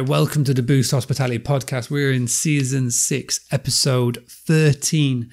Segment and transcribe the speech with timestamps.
[0.00, 1.88] right, welcome to the Boost Hospitality Podcast.
[1.88, 5.30] We're in season six, episode 13.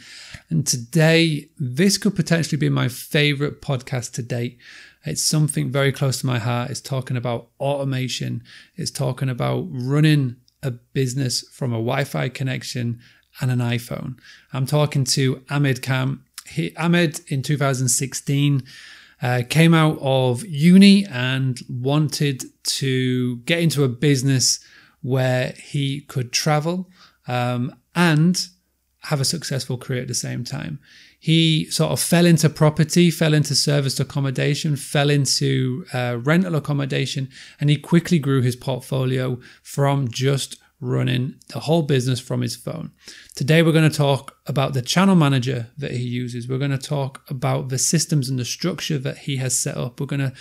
[0.52, 4.60] And today, this could potentially be my favorite podcast to date.
[5.04, 6.70] It's something very close to my heart.
[6.70, 8.44] It's talking about automation,
[8.76, 13.00] it's talking about running a business from a Wi Fi connection
[13.40, 14.20] and an iPhone.
[14.54, 16.24] I'm talking to Ahmed Khan.
[16.46, 18.62] He, Ahmed in 2016
[19.22, 24.60] uh, came out of uni and wanted to get into a business
[25.02, 26.90] where he could travel
[27.28, 28.48] um, and
[29.04, 30.80] have a successful career at the same time.
[31.20, 37.30] He sort of fell into property, fell into serviced accommodation, fell into uh, rental accommodation,
[37.60, 42.92] and he quickly grew his portfolio from just running the whole business from his phone.
[43.36, 46.50] Today, we're going to talk about the channel manager that he uses.
[46.50, 50.00] We're going to talk about the systems and the structure that he has set up.
[50.00, 50.34] We're going to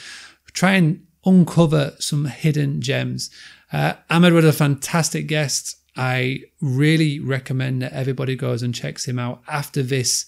[0.52, 3.28] try and uncover some hidden gems.
[3.72, 5.76] Uh, Ahmed was a fantastic guest.
[5.96, 10.24] I really recommend that everybody goes and checks him out after this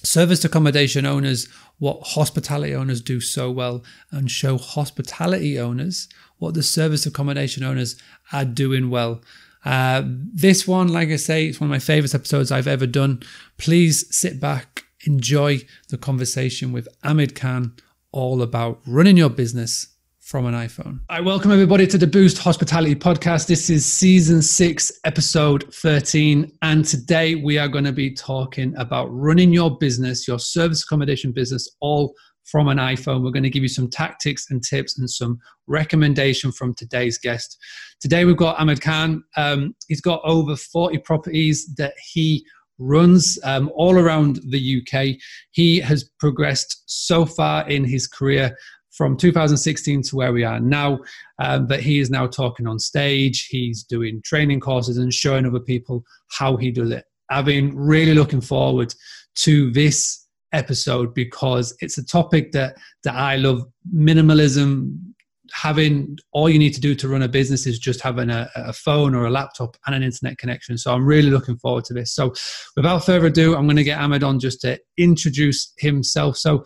[0.03, 1.47] service accommodation owners
[1.77, 7.95] what hospitality owners do so well and show hospitality owners what the service accommodation owners
[8.33, 9.21] are doing well.
[9.63, 13.21] Uh, this one, like I say, it's one of my favorite episodes I've ever done.
[13.57, 17.75] Please sit back, enjoy the conversation with Ahmed Khan
[18.11, 19.87] all about running your business
[20.19, 20.99] from an iPhone.
[21.09, 23.47] I welcome everybody to the Boost Hospitality Podcast.
[23.47, 26.49] This is season six, episode 13.
[26.61, 31.33] And today we are going to be talking about running your business, your service accommodation
[31.33, 32.13] business, all
[32.45, 33.23] from an iPhone.
[33.23, 37.57] We're going to give you some tactics and tips and some recommendation from today's guest.
[37.99, 39.23] Today we've got Ahmed Khan.
[39.37, 42.45] Um, he's got over 40 properties that he
[42.79, 45.17] runs um, all around the UK.
[45.51, 48.55] He has progressed so far in his career
[48.91, 50.99] from 2016 to where we are now.
[51.39, 53.47] Um, but he is now talking on stage.
[53.47, 57.05] He's doing training courses and showing other people how he does it.
[57.29, 58.93] I've been really looking forward
[59.35, 60.20] to this
[60.53, 63.63] episode because it's a topic that that I love.
[63.95, 64.95] Minimalism,
[65.53, 68.73] having all you need to do to run a business is just having a, a,
[68.73, 70.77] phone or a laptop and an internet connection.
[70.77, 72.13] So I'm really looking forward to this.
[72.13, 72.33] So
[72.75, 76.37] without further ado, I'm going to get Ahmed on just to introduce himself.
[76.37, 76.63] So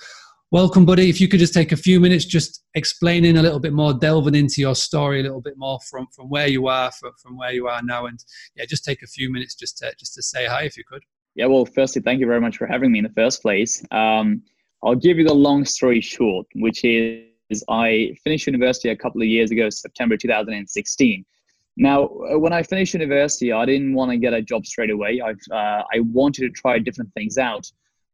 [0.51, 1.09] welcome, buddy.
[1.09, 4.35] If you could just take a few minutes, just explaining a little bit more, delving
[4.35, 7.53] into your story a little bit more from from where you are, from, from where
[7.53, 8.23] you are now, and
[8.55, 11.03] yeah, just take a few minutes just to just to say hi if you could.
[11.35, 13.83] Yeah, well, firstly, thank you very much for having me in the first place.
[13.91, 14.41] Um,
[14.83, 19.27] I'll give you the long story short, which is I finished university a couple of
[19.27, 21.25] years ago, September 2016.
[21.77, 25.21] Now, uh, when I finished university, I didn't want to get a job straight away.
[25.21, 27.69] i uh, I wanted to try different things out.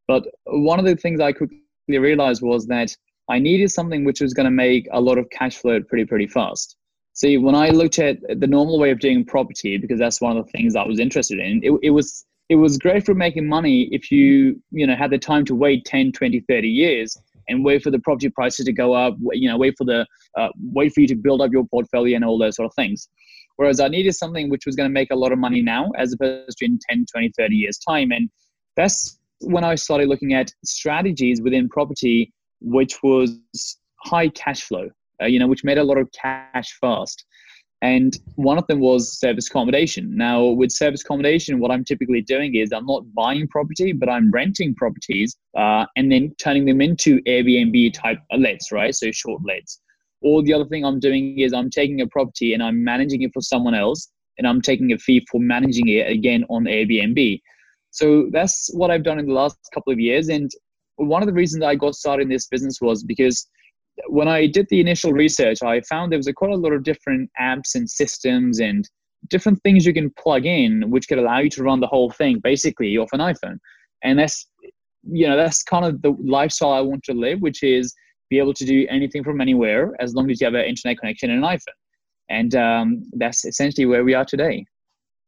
[0.07, 2.95] But one of the things I quickly realized was that
[3.29, 6.27] I needed something which was going to make a lot of cash flow pretty, pretty
[6.27, 6.75] fast.
[7.13, 10.45] See, when I looked at the normal way of doing property, because that's one of
[10.45, 13.87] the things I was interested in, it, it was it was great for making money
[13.93, 17.17] if you you know had the time to wait 10 20 30 years
[17.47, 20.05] and wait for the property prices to go up you know wait for the
[20.37, 23.07] uh, wait for you to build up your portfolio and all those sort of things.
[23.55, 26.11] Whereas i needed something which was going to make a lot of money now as
[26.11, 28.11] opposed to in 10 20 30 years time.
[28.11, 28.29] And
[28.75, 33.39] that's when i started looking at strategies within property which was
[34.03, 34.89] high cash flow
[35.21, 37.25] uh, you know which made a lot of cash fast
[37.81, 40.15] and one of them was service accommodation.
[40.15, 44.31] Now, with service accommodation, what I'm typically doing is I'm not buying property, but I'm
[44.31, 48.93] renting properties uh, and then turning them into Airbnb type lets, right?
[48.93, 49.81] So short lets.
[50.21, 53.31] Or the other thing I'm doing is I'm taking a property and I'm managing it
[53.33, 57.41] for someone else, and I'm taking a fee for managing it again on Airbnb.
[57.89, 60.29] So that's what I've done in the last couple of years.
[60.29, 60.51] And
[60.97, 63.47] one of the reasons I got started in this business was because
[64.07, 66.83] when I did the initial research, I found there was a quite a lot of
[66.83, 68.89] different apps and systems and
[69.29, 72.39] different things you can plug in, which could allow you to run the whole thing
[72.39, 73.57] basically off an iPhone.
[74.03, 74.47] And that's,
[75.03, 77.93] you know, that's kind of the lifestyle I want to live, which is
[78.29, 81.29] be able to do anything from anywhere as long as you have an internet connection
[81.29, 81.77] and an iPhone.
[82.29, 84.65] And um, that's essentially where we are today.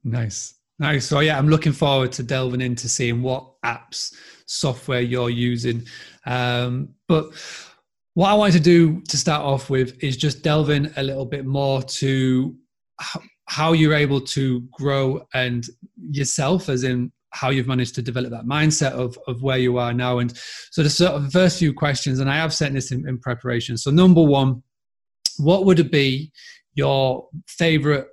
[0.03, 0.55] Nice.
[0.79, 1.05] Nice.
[1.05, 4.13] So yeah, I'm looking forward to delving into seeing what apps,
[4.47, 5.85] software you're using.
[6.25, 7.31] Um, but
[8.13, 11.25] what I wanted to do to start off with is just delve in a little
[11.25, 12.55] bit more to
[13.45, 15.65] how you're able to grow and
[15.97, 19.93] yourself, as in how you've managed to develop that mindset of, of where you are
[19.93, 20.19] now.
[20.19, 20.31] And
[20.71, 23.77] so the sort of first few questions, and I have sent this in, in preparation.
[23.77, 24.61] So number one,
[25.37, 26.31] what would it be
[26.75, 28.07] your favorite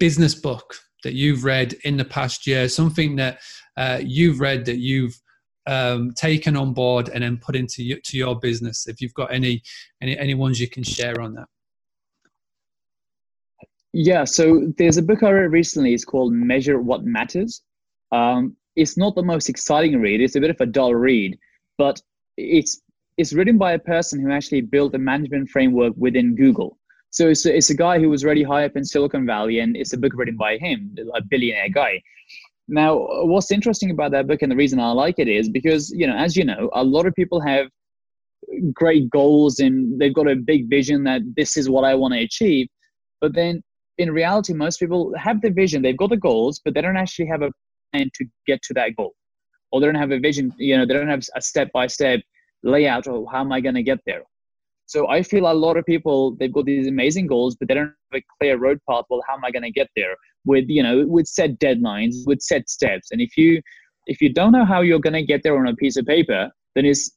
[0.00, 2.68] business book that you've read in the past year?
[2.68, 3.38] Something that
[3.76, 5.16] uh, you've read that you've
[5.66, 8.86] um, taken on board and then put into your, to your business?
[8.86, 9.62] If you've got any,
[10.00, 11.46] any any ones you can share on that.
[13.92, 15.94] Yeah, so there's a book I read recently.
[15.94, 17.62] It's called Measure What Matters.
[18.12, 20.20] Um, it's not the most exciting read.
[20.20, 21.38] It's a bit of a dull read,
[21.78, 22.00] but
[22.36, 22.82] it's
[23.16, 26.78] it's written by a person who actually built a management framework within Google.
[27.10, 29.74] So it's a, it's a guy who was really high up in Silicon Valley, and
[29.76, 32.02] it's a book written by him, a billionaire guy.
[32.68, 36.06] Now, what's interesting about that book and the reason I like it is because, you
[36.06, 37.68] know, as you know, a lot of people have
[38.72, 42.20] great goals and they've got a big vision that this is what I want to
[42.20, 42.66] achieve.
[43.20, 43.62] But then
[43.98, 47.26] in reality, most people have the vision, they've got the goals, but they don't actually
[47.26, 47.50] have a
[47.92, 49.14] plan to get to that goal.
[49.70, 52.20] Or they don't have a vision, you know, they don't have a step by step
[52.62, 54.22] layout of how am I going to get there.
[54.86, 57.92] So I feel a lot of people they've got these amazing goals, but they don't
[58.12, 59.04] have a clear road path.
[59.10, 60.14] Well, how am I going to get there?
[60.46, 63.10] With you know, with set deadlines, with set steps.
[63.10, 63.60] And if you
[64.06, 66.50] if you don't know how you're going to get there on a piece of paper,
[66.74, 67.10] then it's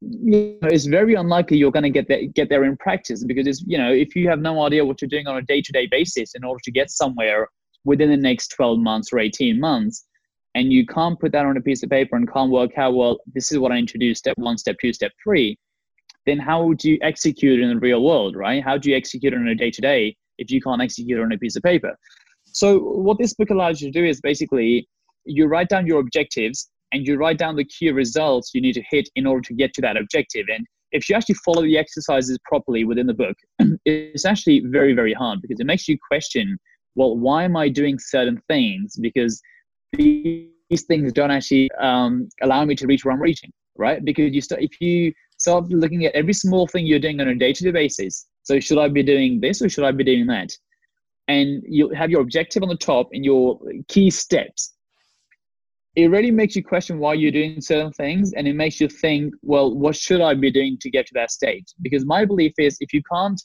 [0.00, 3.46] you know, it's very unlikely you're going to get there get there in practice because
[3.46, 5.72] it's you know if you have no idea what you're doing on a day to
[5.72, 7.48] day basis in order to get somewhere
[7.84, 10.04] within the next 12 months or 18 months
[10.54, 13.18] and you can't put that on a piece of paper and can't work out well
[13.34, 15.58] this is what i introduced step one step two step three
[16.28, 18.62] then how do you execute in the real world, right?
[18.62, 21.38] How do you execute on a day to day if you can't execute on a
[21.38, 21.96] piece of paper?
[22.58, 24.88] So, what this book allows you to do is basically
[25.24, 28.82] you write down your objectives and you write down the key results you need to
[28.90, 30.46] hit in order to get to that objective.
[30.52, 33.36] And if you actually follow the exercises properly within the book,
[33.84, 36.58] it's actually very, very hard because it makes you question
[36.96, 38.96] well, why am I doing certain things?
[39.00, 39.40] Because
[39.92, 40.48] these
[40.88, 44.04] things don't actually um, allow me to reach where I'm reaching, right?
[44.04, 47.36] Because you start, if you start looking at every small thing you're doing on a
[47.36, 48.26] day-to-day basis.
[48.42, 50.50] So should I be doing this or should I be doing that?
[51.28, 54.74] And you have your objective on the top and your key steps.
[55.94, 59.34] It really makes you question why you're doing certain things, and it makes you think,
[59.42, 61.66] well, what should I be doing to get to that stage?
[61.82, 63.40] Because my belief is, if you can't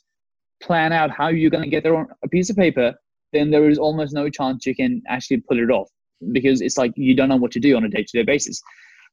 [0.61, 2.93] plan out how you're going to get there on a piece of paper,
[3.33, 5.89] then there is almost no chance you can actually pull it off
[6.31, 8.61] because it's like you don't know what to do on a day-to-day basis.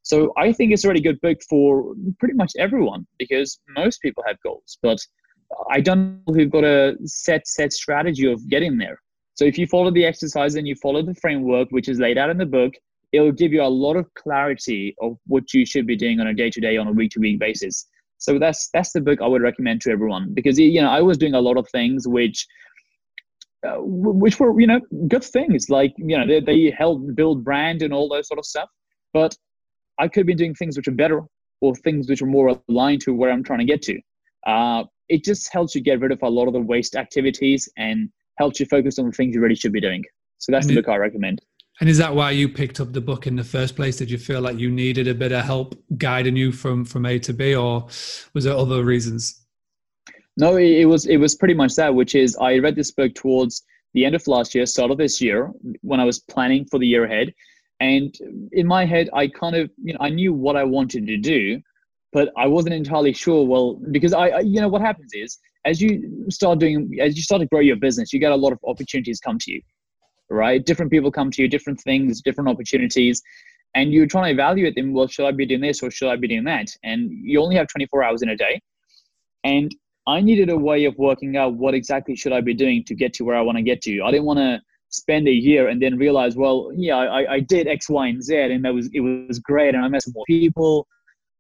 [0.02, 4.22] So I think it's a really good book for pretty much everyone because most people
[4.26, 4.98] have goals, but
[5.70, 9.00] I don't know who've got a set set strategy of getting there.
[9.34, 12.30] So if you follow the exercise and you follow the framework which is laid out
[12.30, 12.74] in the book,
[13.12, 16.34] it'll give you a lot of clarity of what you should be doing on a
[16.34, 17.86] day to day, on a week to week basis.
[18.18, 21.16] So that's that's the book I would recommend to everyone because you know I was
[21.16, 22.46] doing a lot of things which
[23.66, 27.82] uh, which were you know good things like you know they, they help build brand
[27.82, 28.68] and all those sort of stuff
[29.12, 29.34] but
[29.98, 31.22] I could be doing things which are better
[31.60, 34.00] or things which are more aligned to where I'm trying to get to.
[34.46, 38.08] Uh, it just helps you get rid of a lot of the waste activities and
[38.38, 40.04] helps you focus on the things you really should be doing.
[40.38, 41.42] So that's and the book I recommend.
[41.80, 43.96] And is that why you picked up the book in the first place?
[43.96, 47.18] Did you feel like you needed a bit of help guiding you from from A
[47.20, 47.86] to B, or
[48.34, 49.46] was there other reasons?
[50.36, 51.94] No, it was it was pretty much that.
[51.94, 53.62] Which is, I read this book towards
[53.94, 56.86] the end of last year, start of this year, when I was planning for the
[56.86, 57.32] year ahead,
[57.80, 58.14] and
[58.52, 61.62] in my head, I kind of, you know, I knew what I wanted to do,
[62.12, 63.46] but I wasn't entirely sure.
[63.46, 67.22] Well, because I, I, you know, what happens is as you start doing, as you
[67.22, 69.60] start to grow your business, you get a lot of opportunities come to you,
[70.28, 70.64] right?
[70.64, 73.22] Different people come to you, different things, different opportunities,
[73.74, 74.92] and you're trying to evaluate them.
[74.92, 76.68] Well, should I be doing this or should I be doing that?
[76.82, 78.60] And you only have 24 hours in a day,
[79.44, 79.74] and
[80.06, 83.12] I needed a way of working out what exactly should I be doing to get
[83.14, 84.02] to where I want to get to.
[84.02, 87.68] I didn't want to spend a year and then realize, well, yeah, I, I did
[87.68, 90.24] X, Y, and Z, and that was it was great, and I met some more
[90.26, 90.86] people.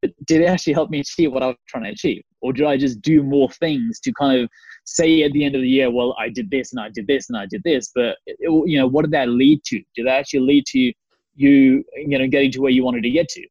[0.02, 2.66] But did it actually help me achieve what I was trying to achieve, or did
[2.66, 4.48] I just do more things to kind of
[4.84, 7.28] say at the end of the year, well, I did this and I did this
[7.28, 9.82] and I did this, but it, you know, what did that lead to?
[9.94, 13.28] Did that actually lead to you, you know, getting to where you wanted to get
[13.28, 13.46] to?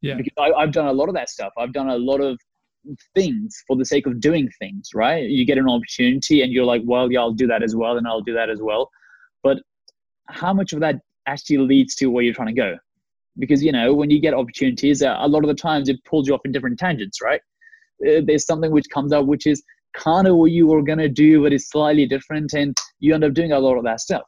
[0.00, 0.14] Yeah.
[0.14, 1.52] Because I, I've done a lot of that stuff.
[1.58, 2.38] I've done a lot of
[3.14, 5.24] things for the sake of doing things, right?
[5.24, 8.06] You get an opportunity and you're like, well, yeah, I'll do that as well, and
[8.06, 8.90] I'll do that as well
[9.42, 9.58] but
[10.28, 10.96] how much of that
[11.26, 12.76] actually leads to where you're trying to go
[13.38, 16.28] because you know when you get opportunities uh, a lot of the times it pulls
[16.28, 17.40] you off in different tangents right
[18.06, 19.62] uh, there's something which comes up which is
[19.94, 23.24] kind of what you were going to do but it's slightly different and you end
[23.24, 24.22] up doing a lot of that stuff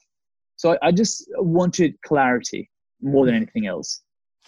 [0.56, 2.70] so I, just wanted clarity
[3.02, 4.02] more than anything else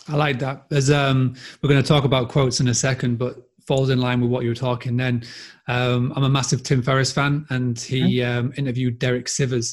[0.08, 3.36] i like that there's um we're going to talk about quotes in a second but
[3.66, 5.24] falls in line with what you were talking then
[5.68, 8.38] um, i'm a massive tim ferriss fan and he mm-hmm.
[8.46, 9.72] um, interviewed derek sivers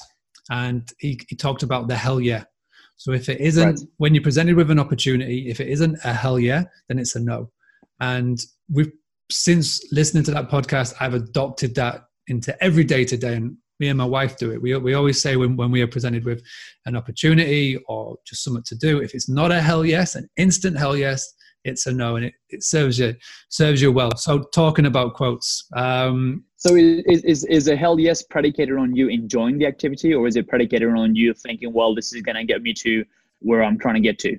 [0.49, 2.43] and he, he talked about the hell yeah.
[3.03, 3.79] So if it isn't, right.
[3.97, 7.19] when you're presented with an opportunity, if it isn't a hell yeah, then it's a
[7.19, 7.51] no.
[7.99, 8.39] And
[8.71, 8.93] we've
[9.29, 13.35] since listening to that podcast, I've adopted that into every day to day.
[13.35, 14.61] And me and my wife do it.
[14.61, 16.41] We, we always say when, when we are presented with
[16.85, 20.77] an opportunity or just something to do, if it's not a hell yes, an instant
[20.77, 21.29] hell yes,
[21.63, 23.15] it's a no, and it, it serves you
[23.49, 24.15] serves you well.
[24.17, 25.65] So talking about quotes.
[25.75, 30.27] Um, so is, is is a hell yes predicated on you enjoying the activity, or
[30.27, 33.05] is it predicated on you thinking, well, this is going to get me to
[33.39, 34.37] where I'm trying to get to?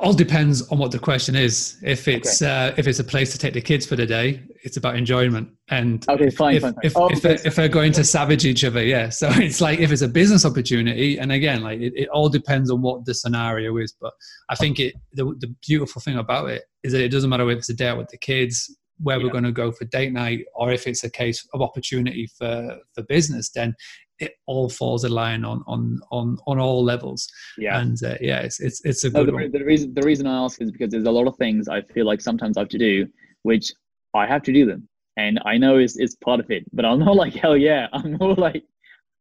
[0.00, 1.78] All depends on what the question is.
[1.82, 2.68] If it's okay.
[2.68, 5.48] uh, if it's a place to take the kids for the day, it's about enjoyment.
[5.68, 6.80] And okay, fine, if, fine, fine.
[6.82, 9.08] If, oh, if, if, if, they're going to savage each other, yeah.
[9.08, 12.70] So it's like if it's a business opportunity, and again, like it, it all depends
[12.70, 13.94] on what the scenario is.
[14.00, 14.12] But
[14.50, 17.58] I think it the, the beautiful thing about it is that it doesn't matter if
[17.58, 19.24] it's a day out with the kids, where yeah.
[19.24, 22.78] we're going to go for date night, or if it's a case of opportunity for
[22.94, 23.74] for business, then
[24.20, 27.28] it all falls in line on on on on all levels.
[27.56, 29.28] Yeah, and uh, yeah, it's it's it's a good.
[29.32, 31.68] No, the, the, reason the reason I ask is because there's a lot of things
[31.68, 33.06] I feel like sometimes I have to do,
[33.42, 33.72] which
[34.14, 36.64] I have to do them, and I know is is part of it.
[36.72, 37.88] But I'm not like hell yeah.
[37.92, 38.64] I'm more like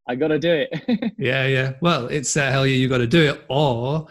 [0.07, 1.13] I got to do it.
[1.17, 1.73] yeah, yeah.
[1.81, 4.07] Well, it's uh, hell yeah, you got to do it, or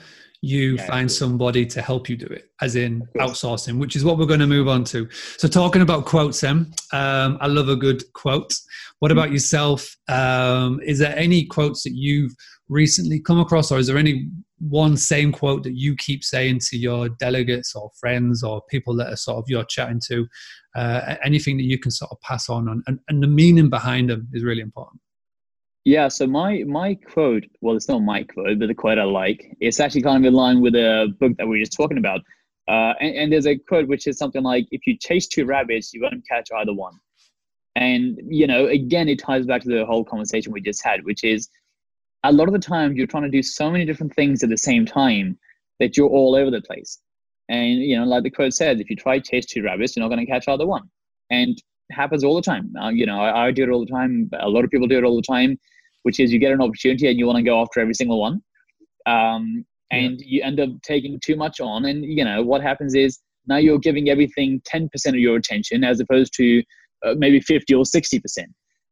[0.47, 4.17] you yeah, find somebody to help you do it, as in outsourcing, which is what
[4.17, 5.09] we're going to move on to.
[5.39, 8.55] So, talking about quotes, Em, um, I love a good quote.
[9.01, 9.97] What about yourself?
[10.09, 12.33] Um, is there any quotes that you've
[12.69, 16.79] recently come across, or is there any one same quote that you keep saying to
[16.79, 20.27] your delegates or friends or people that are sort of you're chatting to?
[20.77, 24.11] Uh, anything that you can sort of pass on, on and, and the meaning behind
[24.11, 25.01] them is really important.
[25.87, 29.57] Yeah, so my my quote, well, it's not my quote, but the quote I like,
[29.61, 32.23] it's actually kind of in line with a book that we were just talking about.
[32.67, 35.95] Uh, and, and, there's a quote which is something like, "If you chase two rabbits,
[35.95, 36.95] you won't catch either one."
[37.77, 41.23] And you know, again, it ties back to the whole conversation we just had, which
[41.23, 41.49] is
[42.25, 44.59] a lot of the time you're trying to do so many different things at the
[44.59, 45.39] same time
[45.79, 46.99] that you're all over the place.
[47.49, 50.03] And you know, like the quote says, if you try to chase two rabbits, you're
[50.03, 50.91] not going to catch either one.
[51.31, 51.57] And
[51.93, 52.73] happens all the time.
[52.77, 54.29] Uh, you know, I, I, do it all the time.
[54.41, 55.57] A lot of people do it all the time,
[56.07, 58.41] which is you get an opportunity and you want to go after every single one.
[59.07, 60.27] Um, and yeah.
[60.27, 61.85] you end up taking too much on.
[61.85, 65.99] And, you know, what happens is now you're giving everything 10% of your attention as
[65.99, 66.63] opposed to
[67.05, 68.21] uh, maybe 50 or 60%.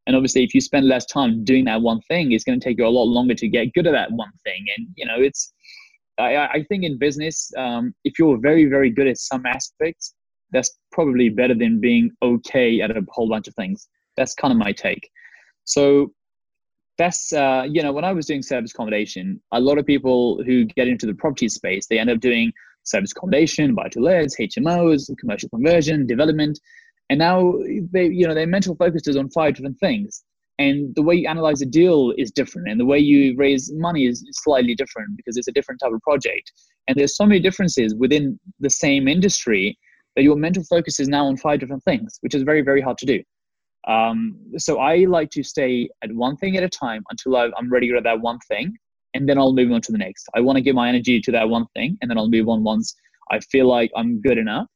[0.08, 2.78] And obviously, if you spend less time doing that one thing, it's going to take
[2.78, 4.64] you a lot longer to get good at that one thing.
[4.76, 5.52] And, you know, it's,
[6.18, 10.16] I, I think in business, um, if you're very, very good at some aspects,
[10.50, 13.86] that's probably better than being okay at a whole bunch of things.
[14.16, 15.08] That's kind of my take.
[15.62, 16.12] So
[16.98, 20.64] that's uh, you know when I was doing service accommodation, a lot of people who
[20.64, 22.52] get into the property space they end up doing
[22.84, 26.60] service accommodation, buy to lets, HMOs, commercial conversion, development,
[27.10, 27.54] and now
[27.92, 30.24] they you know their mental focus is on five different things.
[30.60, 34.06] And the way you analyze a deal is different, and the way you raise money
[34.06, 36.52] is slightly different because it's a different type of project.
[36.86, 39.76] And there's so many differences within the same industry
[40.14, 42.98] that your mental focus is now on five different things, which is very, very hard
[42.98, 43.22] to do.
[43.86, 47.88] Um, so I like to stay at one thing at a time until I'm ready
[47.88, 48.76] to that one thing,
[49.14, 50.28] and then I'll move on to the next.
[50.34, 52.64] I want to give my energy to that one thing, and then I'll move on
[52.64, 52.94] once
[53.30, 54.66] I feel like I'm good enough.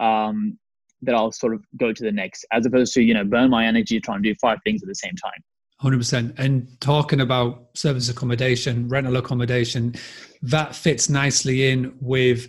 [0.00, 0.58] Um,
[1.02, 3.66] that I'll sort of go to the next, as opposed to you know burn my
[3.66, 5.42] energy trying to do five things at the same time.
[5.82, 9.92] 100% and talking about service accommodation rental accommodation
[10.40, 12.46] that fits nicely in with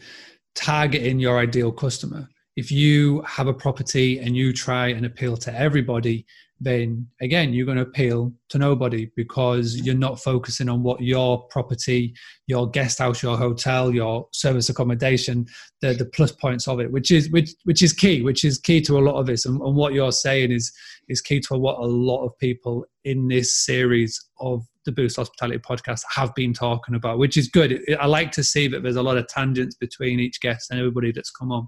[0.53, 5.53] targeting your ideal customer if you have a property and you try and appeal to
[5.59, 6.25] everybody,
[6.59, 11.43] then again, you're going to appeal to nobody because you're not focusing on what your
[11.47, 12.13] property,
[12.47, 15.45] your guest house, your hotel, your service accommodation,
[15.81, 18.81] the, the plus points of it, which is which which is key, which is key
[18.81, 19.45] to a lot of this.
[19.45, 20.71] And, and what you're saying is
[21.09, 25.59] is key to what a lot of people in this series of the Boost Hospitality
[25.59, 27.79] podcast have been talking about, which is good.
[27.99, 31.11] I like to see that there's a lot of tangents between each guest and everybody
[31.11, 31.67] that's come on.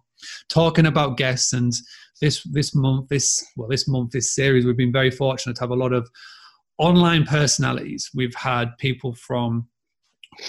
[0.50, 1.74] Talking about guests and
[2.22, 5.72] this this month, this well, this month, this series, we've been very fortunate to have
[5.72, 6.10] a lot of
[6.78, 8.10] online personalities.
[8.14, 9.68] We've had people from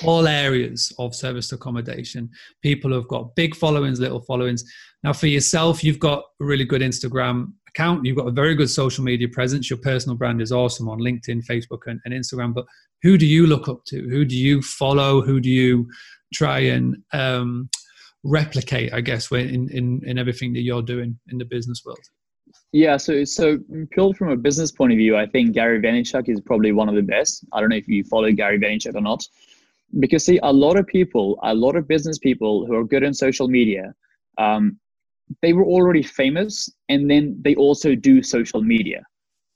[0.05, 2.31] all areas of service accommodation.
[2.63, 4.65] People who've got big followings, little followings.
[5.05, 8.05] Now, for yourself, you've got a really good Instagram account.
[8.05, 9.69] You've got a very good social media presence.
[9.69, 12.55] Your personal brand is awesome on LinkedIn, Facebook, and, and Instagram.
[12.55, 12.65] But
[13.03, 14.09] who do you look up to?
[14.09, 15.21] Who do you follow?
[15.21, 15.89] Who do you
[16.33, 17.69] try and um,
[18.25, 18.93] replicate?
[18.93, 22.01] I guess in, in in everything that you're doing in the business world.
[22.73, 23.59] Yeah, so so
[23.91, 26.95] purely from a business point of view, I think Gary Vaynerchuk is probably one of
[26.95, 27.45] the best.
[27.53, 29.23] I don't know if you follow Gary Vaynerchuk or not,
[30.01, 33.15] because see, a lot of people, a lot of business people who are good in
[33.15, 33.95] social media,
[34.39, 34.79] um,
[35.43, 39.03] they were already famous and then they also do social media.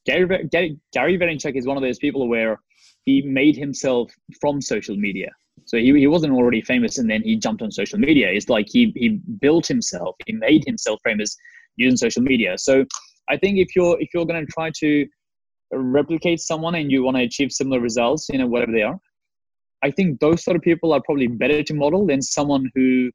[0.06, 2.60] Gary, Gary, Vaynerchuk is one of those people where
[3.04, 4.10] he made himself
[4.40, 5.28] from social media.
[5.66, 8.28] So he, he wasn't already famous and then he jumped on social media.
[8.30, 11.36] It's like he, he built himself, he made himself famous
[11.76, 12.56] using social media.
[12.58, 12.84] So
[13.28, 15.06] I think if you're if you're going to try to
[15.72, 18.98] replicate someone and you want to achieve similar results, you know, whatever they are,
[19.82, 23.10] I think those sort of people are probably better to model than someone who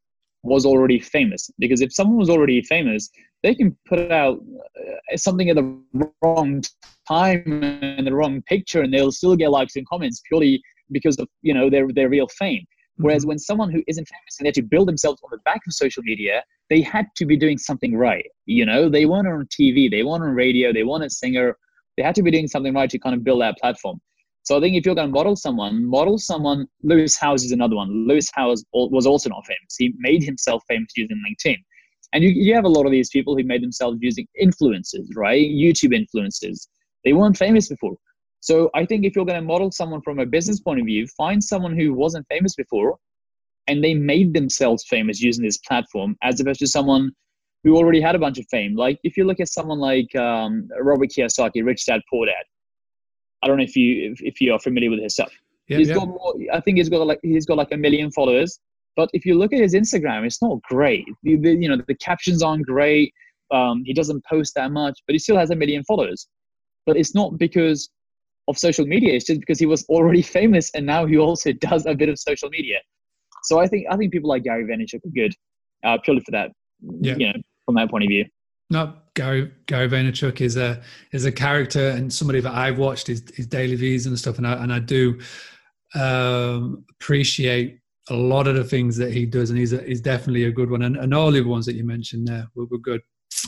[0.46, 1.50] was already famous.
[1.60, 3.10] Because if someone was already famous,
[3.44, 4.40] they can put out
[4.80, 5.80] uh, something at the
[6.22, 6.64] wrong
[7.08, 10.62] time and the wrong picture, and they'll still get likes and comments purely
[10.92, 12.66] because of you know their their real fame.
[12.98, 13.30] Whereas mm-hmm.
[13.30, 15.74] when someone who isn't famous and they had to build themselves on the back of
[15.74, 18.26] social media, they had to be doing something right.
[18.46, 21.58] You know, they weren't on TV, they weren't on radio, they weren't a singer.
[21.98, 24.00] They had to be doing something right to kind of build that platform.
[24.46, 26.68] So I think if you're going to model someone, model someone.
[26.84, 28.08] Lewis Howes is another one.
[28.08, 29.76] Lewis Howes was also not famous.
[29.78, 31.58] He made himself famous using LinkedIn.
[32.14, 35.44] And you, you have a lot of these people who made themselves using influencers, right?
[35.44, 36.68] YouTube influencers.
[37.04, 37.96] They weren't famous before.
[38.40, 41.08] So I think if you're going to model someone from a business point of view,
[41.18, 42.98] find someone who wasn't famous before
[43.68, 47.12] and they made themselves famous using this platform as opposed to someone
[47.64, 48.76] who already had a bunch of fame.
[48.76, 52.46] Like if you look at someone like um, Robert Kiyosaki, Rich Dad Poor Dad,
[53.46, 55.32] I don't know if you if, if you are familiar with his stuff.
[55.68, 55.96] Yeah, he's yeah.
[55.96, 58.60] got more, I think he's got like he's got like a million followers.
[58.96, 61.06] But if you look at his Instagram, it's not great.
[61.24, 63.14] The, the, you know the captions aren't great.
[63.52, 66.28] Um, he doesn't post that much, but he still has a million followers.
[66.88, 67.90] But it's not because
[68.48, 69.14] of social media.
[69.14, 72.18] It's just because he was already famous, and now he also does a bit of
[72.18, 72.80] social media.
[73.44, 75.36] So I think I think people like Gary Vaynerchuk are good,
[75.84, 76.52] uh, purely for that.
[77.02, 77.16] Yeah.
[77.18, 78.26] You know, from that point of view.
[78.70, 80.82] No, Gary Gary Vaynerchuk is a
[81.12, 84.48] is a character and somebody that I've watched his, his daily views and stuff, and
[84.48, 85.20] I and I do
[85.94, 90.46] um, appreciate a lot of the things that he does, and he's a, he's definitely
[90.46, 93.02] a good one, and, and all the ones that you mentioned there were, were good.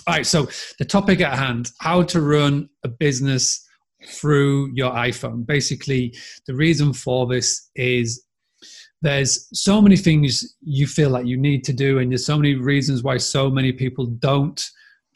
[0.07, 0.47] All right, so
[0.79, 3.63] the topic at hand: how to run a business
[4.05, 5.45] through your iPhone.
[5.45, 6.15] Basically,
[6.45, 8.23] the reason for this is
[9.01, 12.53] there's so many things you feel like you need to do, and there's so many
[12.55, 14.63] reasons why so many people don't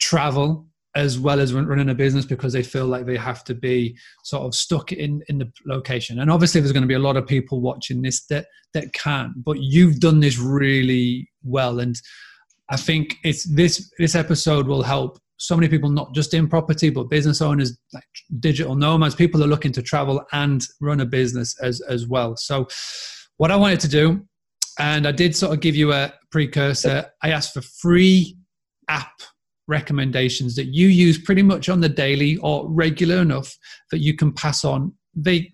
[0.02, 3.96] travel as well as running a business because they feel like they have to be
[4.24, 6.18] sort of stuck in in the location.
[6.20, 9.32] And obviously there's going to be a lot of people watching this that that can't
[9.44, 11.80] but you've done this really well.
[11.80, 11.96] And
[12.70, 16.88] i think it's this this episode will help so many people not just in property
[16.90, 18.04] but business owners like
[18.38, 22.36] digital nomads people are looking to travel and run a business as as well.
[22.36, 22.68] So
[23.38, 24.04] what i wanted to do
[24.78, 28.36] and i did sort of give you a precursor i asked for free
[28.88, 29.12] app
[29.78, 33.56] recommendations that you use pretty much on the daily or regular enough
[33.90, 34.92] that you can pass on.
[35.14, 35.50] They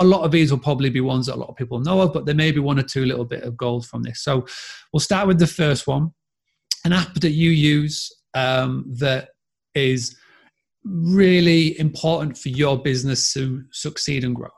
[0.00, 2.12] a lot of these will probably be ones that a lot of people know of
[2.12, 4.22] but there may be one or two little bit of gold from this.
[4.22, 4.46] So
[4.92, 6.12] we'll start with the first one
[6.84, 7.96] an app that you use
[8.34, 9.30] um, that
[9.74, 10.16] is
[10.84, 14.50] really important for your business to succeed and grow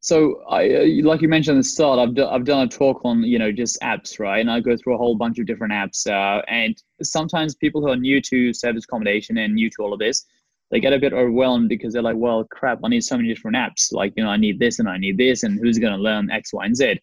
[0.00, 3.00] so I, uh, like you mentioned at the start, I've, do, I've done a talk
[3.04, 4.38] on, you know, just apps, right?
[4.40, 6.06] And I go through a whole bunch of different apps.
[6.06, 9.98] Uh, and sometimes people who are new to service accommodation and new to all of
[9.98, 10.24] this,
[10.70, 13.56] they get a bit overwhelmed because they're like, well, crap, I need so many different
[13.56, 13.92] apps.
[13.92, 16.30] Like, you know, I need this and I need this and who's going to learn
[16.30, 17.00] X, Y, and Z.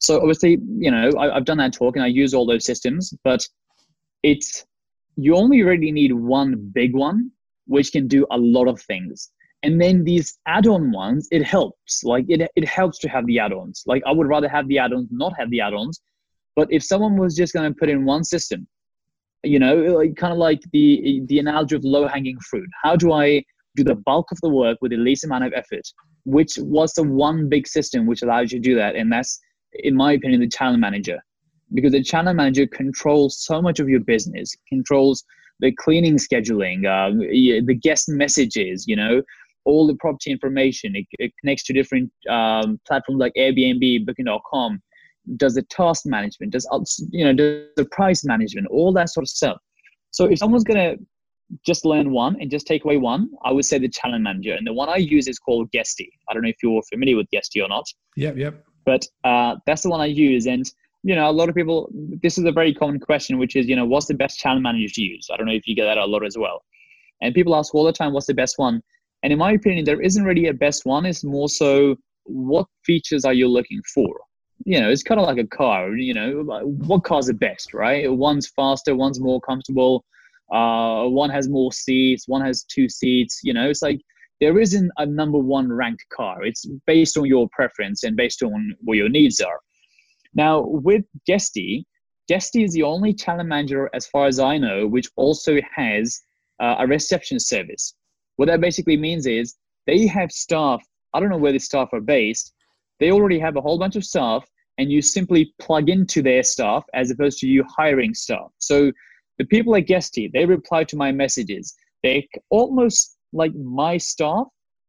[0.00, 3.14] So obviously, you know, I, I've done that talk and I use all those systems,
[3.22, 3.46] but
[4.24, 4.64] it's,
[5.16, 7.30] you only really need one big one,
[7.66, 9.30] which can do a lot of things
[9.64, 12.04] and then these add-on ones it helps.
[12.04, 13.82] Like it, it helps to have the add-ons.
[13.86, 16.00] Like i would rather have the add-ons not have the add-ons.
[16.56, 18.66] But if someone was just going to put in one system
[19.44, 22.68] you know like, kind of like the the analogy of low-hanging fruit.
[22.82, 23.42] How do i
[23.76, 25.86] do the bulk of the work with the least amount of effort
[26.24, 28.96] which was the one big system which allows you to do that?
[28.96, 29.38] And that's
[29.74, 31.18] in my opinion the channel manager.
[31.74, 35.24] Because the channel manager controls so much of your business controls
[35.60, 39.22] the cleaning scheduling uh, the guest messages you know
[39.64, 40.94] all the property information.
[40.96, 44.82] It, it connects to different um, platforms like Airbnb, Booking.com.
[45.36, 46.52] Does the task management?
[46.52, 46.66] Does
[47.10, 48.66] you know does the price management?
[48.68, 49.56] All that sort of stuff.
[50.10, 50.96] So if someone's gonna
[51.64, 54.52] just learn one and just take away one, I would say the channel manager.
[54.52, 56.10] And the one I use is called Guesty.
[56.28, 57.84] I don't know if you're familiar with Guesty or not.
[58.16, 58.64] Yep, yep.
[58.84, 60.46] But uh, that's the one I use.
[60.46, 60.70] And
[61.04, 61.90] you know, a lot of people.
[62.22, 64.92] This is a very common question, which is, you know, what's the best channel manager
[64.94, 65.28] to use?
[65.32, 66.62] I don't know if you get that a lot as well.
[67.20, 68.82] And people ask all the time, what's the best one?
[69.24, 71.06] And in my opinion, there isn't really a best one.
[71.06, 74.20] It's more so what features are you looking for?
[74.66, 75.96] You know, it's kind of like a car.
[75.96, 76.30] You know,
[76.62, 78.12] what car's the best, right?
[78.12, 80.04] One's faster, one's more comfortable.
[80.52, 83.40] Uh, one has more seats, one has two seats.
[83.42, 83.98] You know, it's like
[84.42, 86.44] there isn't a number one ranked car.
[86.44, 89.58] It's based on your preference and based on what your needs are.
[90.34, 91.86] Now, with Guesty,
[92.28, 96.20] Guesty is the only channel manager, as far as I know, which also has
[96.60, 97.94] uh, a reception service.
[98.36, 99.54] What that basically means is
[99.86, 100.82] they have staff.
[101.12, 102.52] I don't know where the staff are based.
[103.00, 104.44] They already have a whole bunch of staff
[104.78, 108.50] and you simply plug into their staff as opposed to you hiring staff.
[108.58, 108.90] So
[109.38, 111.74] the people at Guesty, they reply to my messages.
[112.02, 114.46] They're almost like my staff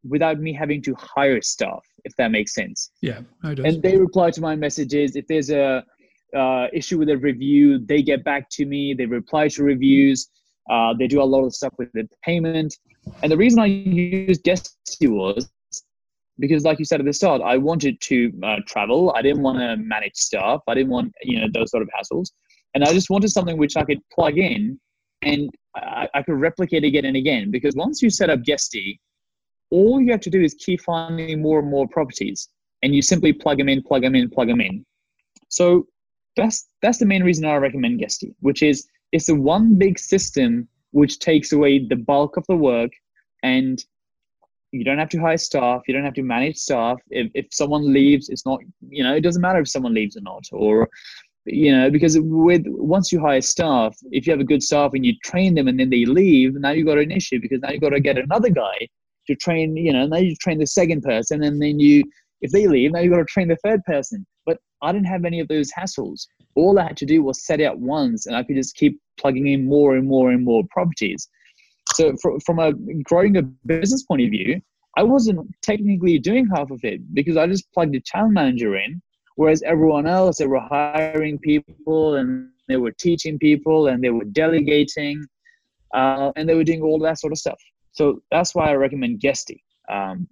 [0.07, 2.91] without me having to hire staff, if that makes sense.
[3.01, 5.15] Yeah, and they reply to my messages.
[5.15, 5.83] If there's a
[6.35, 8.93] uh, issue with a review, they get back to me.
[8.93, 10.29] They reply to reviews.
[10.69, 12.77] Uh, they do a lot of stuff with the payment.
[13.21, 15.49] And the reason I used Guesty was
[16.39, 19.13] because like you said at the start i wanted to uh, travel.
[19.15, 20.61] I didn't want to manage stuff.
[20.67, 22.31] I didn't want you know those sort of hassles.
[22.73, 24.79] And i just wanted something which i could plug in
[25.21, 27.51] and I, I could replicate again and again.
[27.51, 28.99] Because once you set up guesty
[29.71, 32.49] all you have to do is keep finding more and more properties
[32.83, 34.85] and you simply plug them in plug them in plug them in.
[35.49, 35.87] So
[36.35, 40.67] that's that's the main reason i recommend guesty which is it's a one big system
[40.95, 42.91] which takes away the bulk of the work.
[43.43, 43.83] And
[44.71, 45.81] you don't have to hire staff.
[45.87, 46.99] You don't have to manage staff.
[47.09, 50.21] If, if someone leaves it's not you know it doesn't matter if someone leaves or
[50.21, 50.45] not.
[50.51, 50.89] Or
[51.45, 55.05] you know because with once you hire staff if you have a good staff and
[55.05, 57.81] you train them and then they leave now you've got an issue because now you've
[57.81, 58.75] got to get another guy
[59.27, 62.03] to train you know now you train the second person and then you
[62.41, 64.25] if they leave now you've got to train the third person
[64.85, 67.65] i didn't have any of those hassles all i had to do was set it
[67.65, 71.27] up once and i could just keep plugging in more and more and more properties
[71.93, 74.61] so from a growing a business point of view,
[74.97, 79.01] I wasn't technically doing half of it because I just plugged a channel manager in,
[79.35, 84.25] whereas everyone else they were hiring people and they were teaching people and they were
[84.25, 85.23] delegating,
[85.93, 87.61] uh, and they were doing all that sort of stuff.
[87.91, 89.63] So that's why I recommend Guesty.
[89.89, 90.27] Um,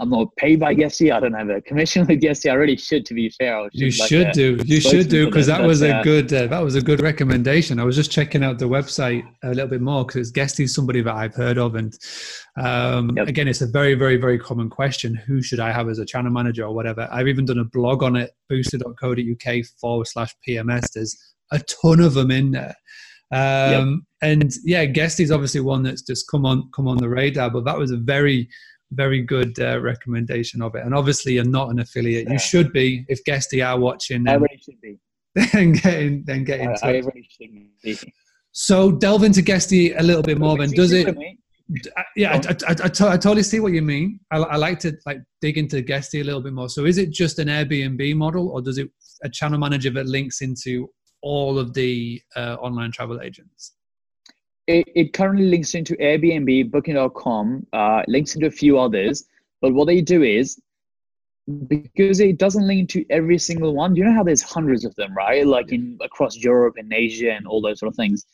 [0.00, 1.10] I'm not paid by Guesty.
[1.10, 2.50] I don't have a commission with Guesty.
[2.50, 3.64] I really should, to be fair.
[3.64, 4.58] Should you like should do.
[4.64, 7.80] You should do because that was a good uh, that was a good recommendation.
[7.80, 11.00] I was just checking out the website a little bit more because Guesty is somebody
[11.00, 11.96] that I've heard of, and
[12.56, 13.28] um, yep.
[13.28, 15.14] again, it's a very very very common question.
[15.14, 17.08] Who should I have as a channel manager or whatever?
[17.10, 18.32] I've even done a blog on it.
[18.52, 20.92] Boostly.co.uk forward slash PMS.
[20.92, 21.16] There's
[21.50, 22.74] a ton of them in there.
[23.30, 24.30] Um, yep.
[24.30, 27.64] And yeah, Guesty is obviously one that's just come on come on the radar, but
[27.64, 28.48] that was a very
[28.92, 30.84] very good uh, recommendation of it.
[30.84, 32.26] And obviously, you're not an affiliate.
[32.26, 32.34] Yeah.
[32.34, 33.04] You should be.
[33.08, 34.98] If Guesty are watching, then, I really should be.
[35.52, 37.50] Then get in, then get into I, I really should
[37.82, 37.98] be.
[38.50, 40.58] So delve into Guesty a little bit more.
[40.58, 41.06] Then does it?
[41.08, 44.18] Uh, yeah, I, I, I, I, totally see what you mean.
[44.32, 46.68] I, I like to like dig into Guesty a little bit more.
[46.68, 48.90] So is it just an Airbnb model, or does it
[49.22, 50.88] a channel manager that links into
[51.22, 53.74] all of the uh, online travel agents?
[54.68, 59.24] It, it currently links into Airbnb, Booking.com, uh, links into a few others.
[59.60, 60.60] But what they do is
[61.66, 63.96] because it doesn't link to every single one.
[63.96, 65.46] You know how there's hundreds of them, right?
[65.46, 68.26] Like in across Europe and Asia and all those sort of things.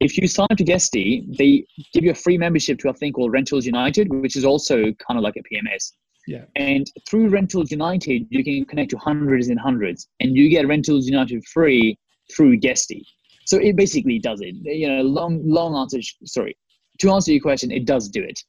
[0.00, 3.12] If you sign up to Guesty, they give you a free membership to a thing
[3.12, 5.92] called Rentals United, which is also kind of like a PMS.
[6.28, 6.44] Yeah.
[6.54, 11.06] And through Rentals United, you can connect to hundreds and hundreds, and you get Rentals
[11.06, 11.98] United free
[12.34, 13.04] through Guesty.
[13.44, 14.54] So it basically does it.
[14.62, 16.00] You know, long long answer.
[16.24, 16.56] Sorry,
[16.98, 18.40] to answer your question, it does do it,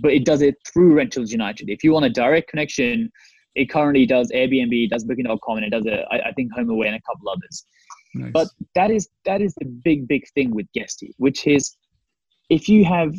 [0.00, 1.68] but it does it through Rentals United.
[1.68, 3.10] If you want a direct connection,
[3.54, 6.96] it currently does Airbnb, does Booking.com, and it does a, I, I think HomeAway and
[6.96, 7.64] a couple others.
[8.14, 8.32] Nice.
[8.32, 11.76] But that is that is the big big thing with Guesty, which is
[12.48, 13.14] if you have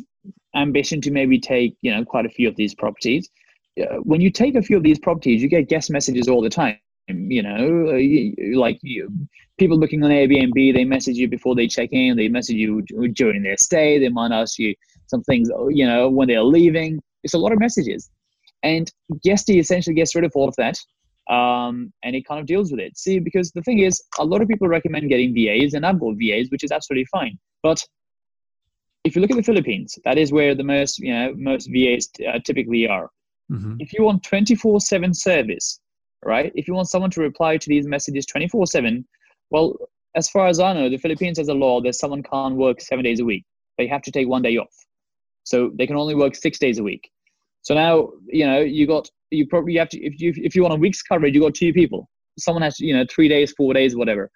[0.56, 3.30] ambition to maybe take you know quite a few of these properties,
[3.82, 6.50] uh, when you take a few of these properties, you get guest messages all the
[6.50, 9.10] time you know uh, like you,
[9.58, 12.82] people booking on airbnb they message you before they check in they message you
[13.14, 14.74] during their stay they might ask you
[15.08, 17.02] some things you know when they're leaving.
[17.24, 18.10] It's a lot of messages.
[18.64, 18.92] And
[19.24, 20.78] guesty essentially gets rid of all of that
[21.34, 22.98] um, and it kind of deals with it.
[22.98, 26.16] See because the thing is a lot of people recommend getting vas and i've got
[26.18, 27.38] vas which is absolutely fine.
[27.64, 27.84] But
[29.04, 32.10] if you look at the philippines that is where the most you know most vas
[32.28, 33.10] uh, typically are.
[33.50, 33.76] Mm-hmm.
[33.80, 35.80] if you want 24 7 service
[36.28, 36.52] right?
[36.56, 39.06] If you want someone to reply to these messages 24 7,
[39.50, 39.76] well,
[40.16, 43.04] as far as I know, the Philippines has a law that someone can't work seven
[43.04, 43.46] days a week.
[43.78, 44.76] They have to take one day off.
[45.44, 47.10] So they can only work six days a week.
[47.62, 50.74] So now, you know, you got, you probably have to, if you, if you want
[50.74, 52.10] a week's coverage, you got two people.
[52.38, 54.30] Someone has, you know, three days, four days, whatever.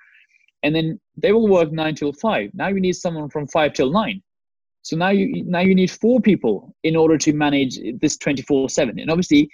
[0.64, 2.52] And then they will work nine till five.
[2.54, 4.22] Now you need someone from five till nine.
[4.84, 9.00] So now you now you need four people in order to manage this 24/7.
[9.00, 9.50] And obviously,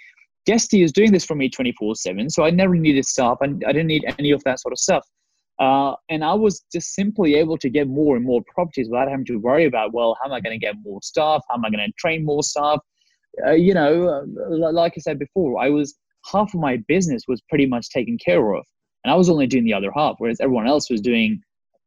[0.46, 2.30] Guesty is doing this for me 24 7.
[2.30, 3.38] So I never needed staff.
[3.42, 5.06] I, I didn't need any of that sort of stuff.
[5.58, 9.24] Uh, and I was just simply able to get more and more properties without having
[9.26, 11.42] to worry about, well, how am I going to get more staff?
[11.48, 12.78] How am I going to train more staff?
[13.44, 15.96] Uh, you know, uh, like I said before, I was
[16.30, 18.64] half of my business was pretty much taken care of.
[19.04, 21.40] And I was only doing the other half, whereas everyone else was doing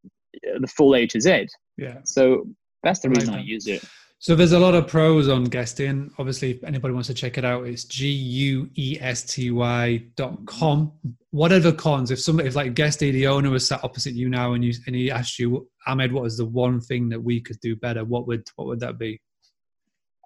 [0.05, 1.47] uh, the full A to Z.
[1.77, 1.99] Yeah.
[2.03, 2.47] So
[2.83, 3.83] that's the reason I, I use it.
[4.21, 5.87] So there's a lot of pros on Guesty,
[6.19, 9.97] obviously, if anybody wants to check it out, it's g u e s t y
[10.15, 10.91] dot com.
[11.31, 12.11] What are the cons?
[12.11, 14.95] If somebody, if like Guesty, the owner was sat opposite you now, and you and
[14.95, 18.05] he asked you, Ahmed, what is the one thing that we could do better?
[18.05, 19.19] What would what would that be?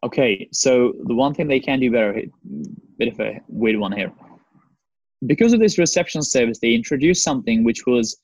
[0.03, 2.21] Okay, so the one thing they can do better,
[2.97, 4.11] bit of a weird one here.
[5.25, 8.19] Because of this reception service, they introduced something which was,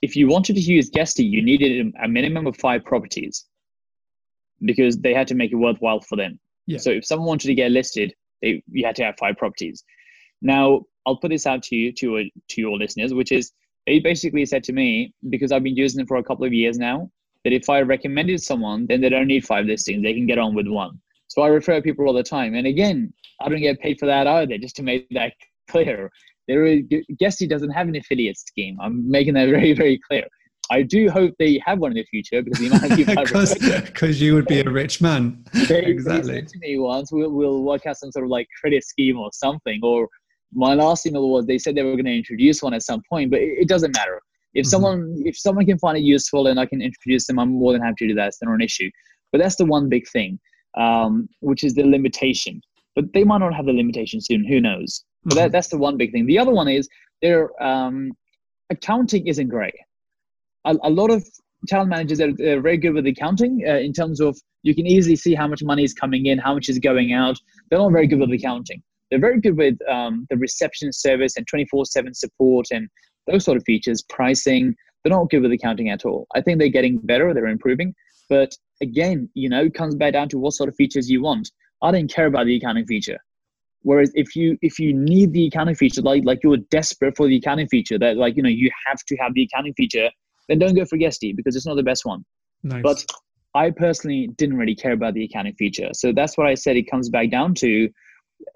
[0.00, 3.46] if you wanted to use Guesty, you needed a minimum of five properties
[4.64, 6.38] because they had to make it worthwhile for them.
[6.66, 6.78] Yeah.
[6.78, 9.84] So if someone wanted to get listed, they you had to have five properties.
[10.42, 13.52] Now I'll put this out to you to to your listeners, which is
[13.86, 16.78] they basically said to me because I've been using it for a couple of years
[16.78, 17.10] now
[17.44, 20.54] that if I recommended someone, then they don't need five listings; they can get on
[20.54, 21.00] with one.
[21.28, 24.26] So I refer people all the time, and again, I don't get paid for that
[24.26, 24.58] either.
[24.58, 25.32] Just to make that
[25.68, 26.10] clear,
[26.48, 26.82] there is
[27.18, 28.76] Guesty doesn't have an affiliate scheme.
[28.80, 30.26] I'm making that very very clear.
[30.70, 33.14] I do hope they have one in the future because the amount of people
[33.84, 35.44] because you would be a rich man.
[35.68, 36.40] they, exactly.
[36.40, 39.30] They to me once, we'll, we'll work out some sort of like credit scheme or
[39.32, 39.80] something.
[39.82, 40.08] Or
[40.52, 43.30] my last email was they said they were going to introduce one at some point,
[43.30, 44.20] but it, it doesn't matter.
[44.54, 44.70] If mm-hmm.
[44.70, 47.82] someone if someone can find it useful and I can introduce them, I'm more than
[47.82, 48.28] happy to do that.
[48.28, 48.90] It's not an issue.
[49.32, 50.38] But that's the one big thing,
[50.76, 52.60] um, which is the limitation.
[52.94, 54.44] But they might not have the limitation soon.
[54.44, 55.04] Who knows?
[55.24, 55.38] But mm-hmm.
[55.38, 56.26] that, that's the one big thing.
[56.26, 56.88] The other one is
[57.22, 58.12] their um,
[58.70, 59.74] accounting isn't great
[60.66, 61.24] a, a lot of
[61.68, 65.16] channel managers are, are very good with accounting uh, in terms of you can easily
[65.16, 67.38] see how much money is coming in, how much is going out.
[67.70, 68.82] They're not very good with accounting.
[69.10, 72.88] They're very good with um, the reception service and 24 7 support and
[73.26, 74.74] those sort of features, pricing.
[75.02, 76.26] They're not good with accounting at all.
[76.34, 77.94] I think they're getting better, they're improving.
[78.28, 81.50] But again, you know, it comes back down to what sort of features you want.
[81.82, 83.18] I didn't care about the accounting feature.
[83.82, 87.36] Whereas if you if you need the accounting feature, like like you're desperate for the
[87.36, 90.10] accounting feature, that like you know you have to have the accounting feature
[90.48, 92.24] then don't go for Guesty because it's not the best one.
[92.62, 92.82] Nice.
[92.82, 93.04] But
[93.54, 95.88] I personally didn't really care about the accounting feature.
[95.92, 96.76] So that's what I said.
[96.76, 97.88] It comes back down to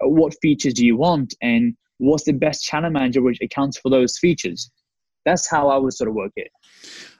[0.01, 4.17] what features do you want and what's the best channel manager which accounts for those
[4.17, 4.69] features.
[5.25, 6.51] That's how I would sort of work it.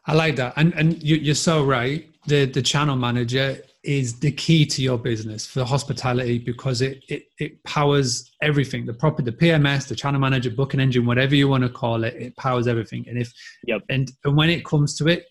[0.06, 2.08] I like that, and and you, are so right.
[2.26, 7.24] The the channel manager is the key to your business for hospitality because it, it
[7.40, 8.86] it powers everything.
[8.86, 12.14] The proper the pms the channel manager booking engine whatever you want to call it
[12.16, 13.06] it powers everything.
[13.08, 13.34] And if
[13.66, 13.82] yep.
[13.90, 15.26] and and when it comes to it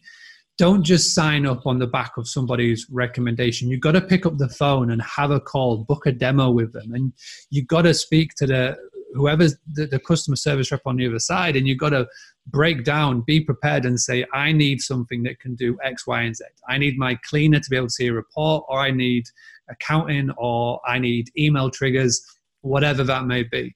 [0.61, 3.71] don't just sign up on the back of somebody's recommendation.
[3.71, 6.75] You've got to pick up the phone and have a call book a demo with
[6.75, 6.93] them.
[6.93, 7.15] And
[7.49, 8.77] you've got to speak to the
[9.15, 12.07] whoever's the, the customer service rep on the other side and you've got to
[12.47, 16.37] break down, be prepared and say, I need something that can do X, Y, and
[16.37, 16.45] Z.
[16.69, 19.25] I need my cleaner to be able to see a report, or I need
[19.69, 22.21] accounting, or I need email triggers,
[22.63, 23.75] whatever that may be.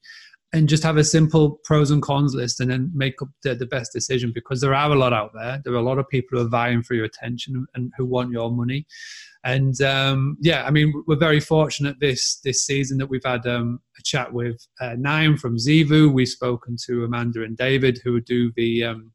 [0.55, 3.67] And just have a simple pros and cons list and then make up the, the
[3.67, 5.61] best decision because there are a lot out there.
[5.65, 8.31] There are a lot of people who are vying for your attention and who want
[8.31, 8.87] your money.
[9.43, 13.81] And um, yeah, I mean, we're very fortunate this this season that we've had um,
[13.99, 14.95] a chat with uh,
[15.37, 16.13] from Zeevou.
[16.13, 19.13] We've spoken to Amanda and David who do the um,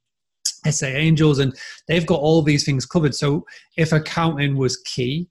[0.70, 3.16] SA Angels, and they've got all these things covered.
[3.16, 3.46] So
[3.78, 5.30] if accounting was key,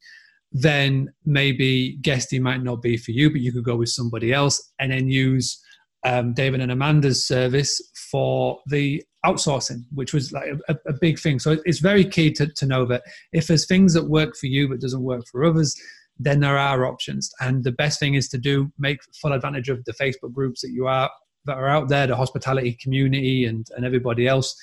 [0.52, 4.72] then maybe Guesty might not be for you, but you could go with somebody else
[4.78, 5.62] and then use
[6.04, 7.80] um, David and Amanda's service
[8.10, 11.38] for the outsourcing, which was like a, a, big thing.
[11.38, 14.68] So it's very key to, to know that if there's things that work for you
[14.68, 15.76] but doesn't work for others,
[16.18, 17.30] then there are options.
[17.40, 20.70] And the best thing is to do make full advantage of the Facebook groups that
[20.70, 21.10] you are
[21.46, 24.54] that are out there, the hospitality community and, and everybody else.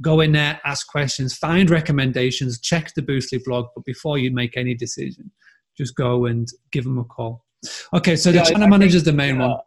[0.00, 4.56] Go in there, ask questions, find recommendations, check the Boostly blog, but before you make
[4.56, 5.30] any decision,
[5.76, 7.44] just go and give them a call.
[7.92, 9.58] Okay, so the yeah, channel manager is the main uh, one.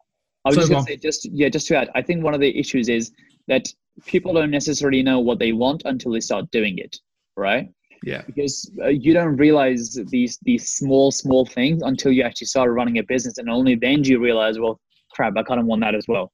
[0.46, 2.42] I was just going to say, just yeah, just to add, I think one of
[2.42, 3.12] the issues is
[3.48, 3.68] that
[4.06, 6.98] people don't necessarily know what they want until they start doing it,
[7.38, 7.70] right?
[8.04, 8.24] Yeah.
[8.26, 12.98] Because uh, you don't realize these these small small things until you actually start running
[12.98, 14.80] a business, and only then do you realize, well,
[15.14, 16.32] crap, I kind of want that as well.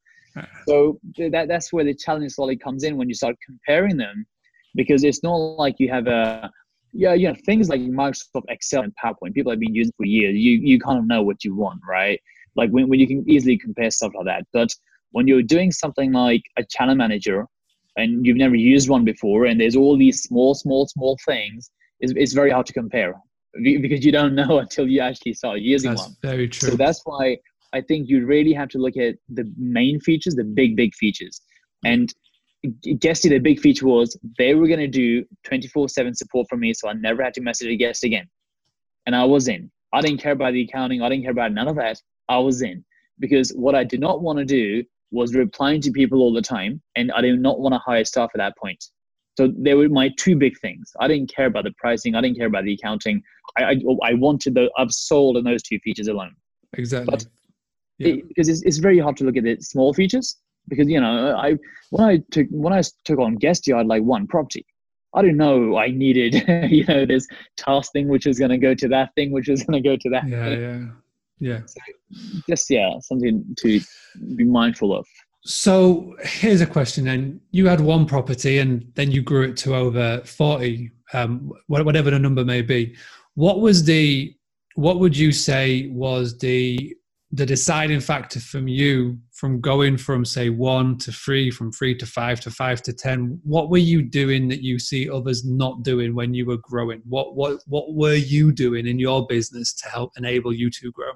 [0.67, 4.25] So that that's where the challenge slowly comes in when you start comparing them,
[4.75, 6.49] because it's not like you have a
[6.93, 10.35] yeah, you know, things like Microsoft Excel and PowerPoint, people have been using for years.
[10.35, 12.19] You you kind of know what you want, right?
[12.59, 14.43] Like when, when you can easily compare stuff like that.
[14.53, 14.69] But
[15.11, 17.45] when you're doing something like a channel manager
[17.95, 22.13] and you've never used one before and there's all these small small small things it's,
[22.15, 23.13] it's very hard to compare
[23.81, 26.15] because you don't know until you actually start using that's one.
[26.21, 26.69] very true.
[26.69, 27.37] so that's why
[27.73, 31.41] i think you really have to look at the main features the big big features.
[31.85, 32.13] And
[32.99, 34.19] Guesty, the big feature was?
[34.37, 37.69] They were going to do 24-7 support for me so i never had to message
[37.69, 38.27] a guest again.
[39.05, 39.71] And i was in.
[39.93, 41.01] I didn't care about the accounting.
[41.01, 41.97] I didn't care about none of that
[42.29, 42.83] i was in
[43.19, 46.81] because what i did not want to do was replying to people all the time,
[46.95, 48.83] and I did not want to hire staff at that point.
[49.37, 50.91] So they were my two big things.
[50.99, 52.15] I didn't care about the pricing.
[52.15, 53.21] I didn't care about the accounting.
[53.57, 56.35] I I, I wanted the I've sold on those two features alone.
[56.73, 57.09] Exactly.
[57.09, 57.25] But
[57.97, 58.09] yeah.
[58.09, 60.37] it, because it's, it's very hard to look at the small features
[60.67, 61.55] because you know I
[61.89, 64.65] when I took when I took on Guesty, I had like one property.
[65.15, 68.73] I didn't know I needed you know this task thing which was going to go
[68.75, 70.27] to that thing which was going to go to that.
[70.27, 70.85] Yeah, yeah,
[71.39, 71.61] yeah.
[71.65, 71.79] So
[72.47, 73.81] just yeah, something to
[74.35, 75.05] be mindful of.
[75.43, 77.39] So here's a question then.
[77.51, 82.19] You had one property and then you grew it to over 40, um, whatever the
[82.19, 82.95] number may be.
[83.35, 84.35] What was the,
[84.75, 86.95] what would you say was the,
[87.31, 92.05] the deciding factor from you from going from say one to three, from three to
[92.05, 93.39] five to five to 10?
[93.43, 97.01] What were you doing that you see others not doing when you were growing?
[97.07, 101.13] What, what, what were you doing in your business to help enable you to grow?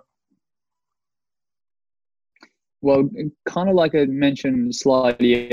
[2.84, 3.10] Well,
[3.46, 5.50] kind of like I mentioned slightly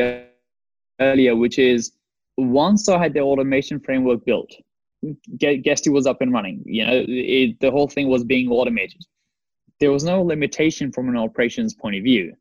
[1.01, 1.93] earlier, which is
[2.37, 4.53] once I had the automation framework built,
[5.39, 6.61] Guesty was up and running.
[6.67, 9.01] You know, it, the whole thing was being automated.
[9.79, 12.35] There was no limitation from an operations point of view.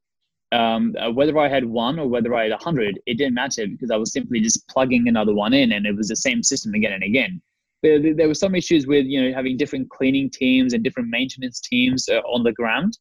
[0.51, 3.67] Um, uh, whether I had one or whether I had a hundred, it didn't matter
[3.67, 6.73] because I was simply just plugging another one in, and it was the same system
[6.73, 7.39] again and again.
[7.83, 11.59] There, there were some issues with you know having different cleaning teams and different maintenance
[11.59, 12.97] teams uh, on the ground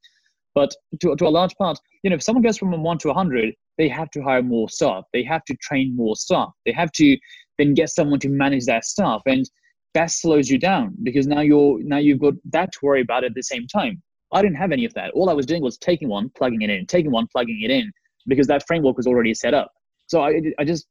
[0.59, 3.11] but to, to a large part, you know, if someone goes from a one to
[3.11, 5.05] a 100, they have to hire more staff.
[5.13, 6.51] They have to train more staff.
[6.67, 7.17] They have to
[7.59, 9.23] then get someone to manage that staff.
[9.27, 9.49] And
[9.95, 13.35] that slows you down because now you're now you've got that to worry about at
[13.37, 14.03] the same time.
[14.33, 15.13] I didn't have any of that.
[15.13, 17.93] All I was doing was taking one, plugging it in, taking one, plugging it in,
[18.27, 19.71] because that framework was already set up.
[20.09, 20.89] So I, I just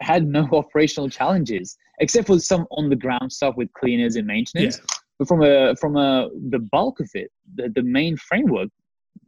[0.00, 4.80] had no operational challenges except for some on the ground stuff with cleaners and maintenance.
[4.80, 4.96] Yeah.
[5.18, 8.70] But from a from a the bulk of it, the, the main framework,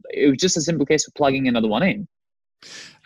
[0.09, 2.07] it was just a simple case of plugging another one in.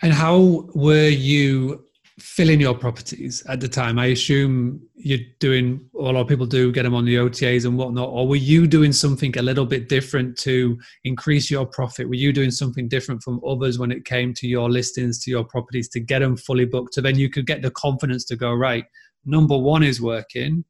[0.01, 1.85] And how were you
[2.19, 3.99] filling your properties at the time?
[3.99, 7.77] I assume you're doing a lot of people do get them on the OTAs and
[7.77, 12.07] whatnot, or were you doing something a little bit different to increase your profit?
[12.07, 15.43] Were you doing something different from others when it came to your listings, to your
[15.43, 16.95] properties to get them fully booked?
[16.95, 18.85] So then you could get the confidence to go, right,
[19.25, 20.65] number one is working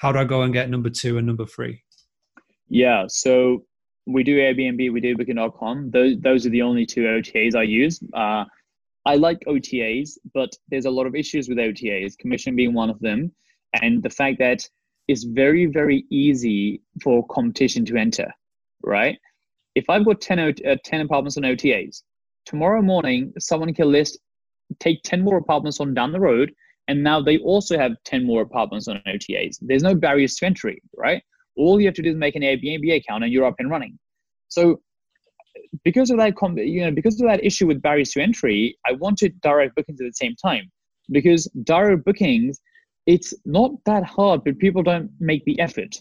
[0.00, 1.82] how do I go and get number two and number three?
[2.70, 3.64] Yeah, so
[4.06, 5.90] we do Airbnb, we do Booking.com.
[5.90, 8.00] Those those are the only two OTAs I use.
[8.14, 8.44] Uh,
[9.04, 12.16] I like OTAs, but there's a lot of issues with OTAs.
[12.16, 13.30] Commission being one of them,
[13.82, 14.66] and the fact that
[15.06, 18.28] it's very very easy for competition to enter.
[18.82, 19.18] Right?
[19.74, 22.02] If I've got 10, uh, 10 apartments on OTAs,
[22.46, 24.18] tomorrow morning someone can list
[24.78, 26.52] take 10 more apartments on down the road
[26.88, 29.58] and now they also have 10 more apartments on OTAs.
[29.60, 31.22] There's no barriers to entry, right?
[31.56, 33.98] All you have to do is make an Airbnb account and you're up and running.
[34.48, 34.80] So
[35.84, 39.40] because of that, you know, because of that issue with barriers to entry, I wanted
[39.40, 40.70] direct bookings at the same time
[41.10, 42.60] because direct bookings,
[43.06, 45.96] it's not that hard, but people don't make the effort,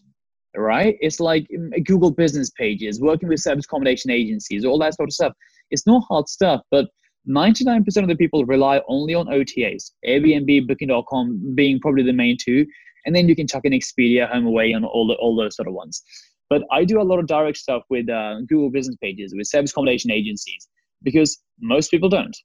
[0.56, 0.96] right?
[1.02, 1.48] It's like
[1.86, 5.34] Google business pages, working with service accommodation agencies, all that sort of stuff.
[5.72, 6.88] It's not hard stuff, but
[7.28, 12.66] 99% of the people rely only on OTAs, Airbnb, Booking.com being probably the main two.
[13.06, 15.74] And then you can chuck in Expedia, HomeAway, and all, the, all those sort of
[15.74, 16.04] ones.
[16.50, 19.72] But I do a lot of direct stuff with uh, Google business pages, with service
[19.72, 20.68] accommodation agencies,
[21.04, 22.36] because most people don't.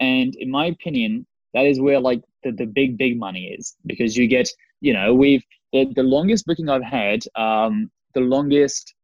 [0.00, 4.16] And in my opinion, that is where like the, the big, big money is because
[4.16, 4.48] you get,
[4.80, 8.94] you know, we've, the, the longest booking I've had, um, the longest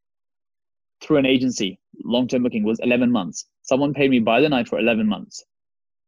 [1.01, 3.47] through an agency, long term booking was 11 months.
[3.63, 5.45] Someone paid me by the night for 11 months.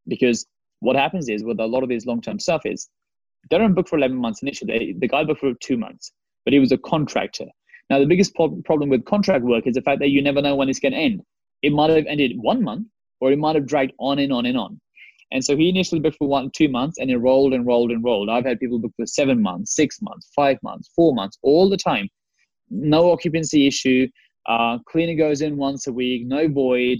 [0.07, 0.45] Because
[0.79, 2.89] what happens is with a lot of these long-term stuff is
[3.49, 4.95] they don't book for 11 months initially.
[4.97, 6.11] The guy booked for two months
[6.45, 7.45] but he was a contractor.
[7.89, 10.69] Now the biggest problem with contract work is the fact that you never know when
[10.69, 11.21] it's going to end.
[11.61, 12.87] It might have ended one month
[13.19, 14.79] or it might have dragged on and on and on.
[15.31, 18.03] And so he initially booked for one two months and it rolled and rolled and
[18.03, 18.29] rolled.
[18.29, 21.77] I've had people book for seven months six months five months four months all the
[21.77, 22.09] time.
[22.69, 24.07] No occupancy issue
[24.47, 26.99] uh, cleaner goes in once a week no void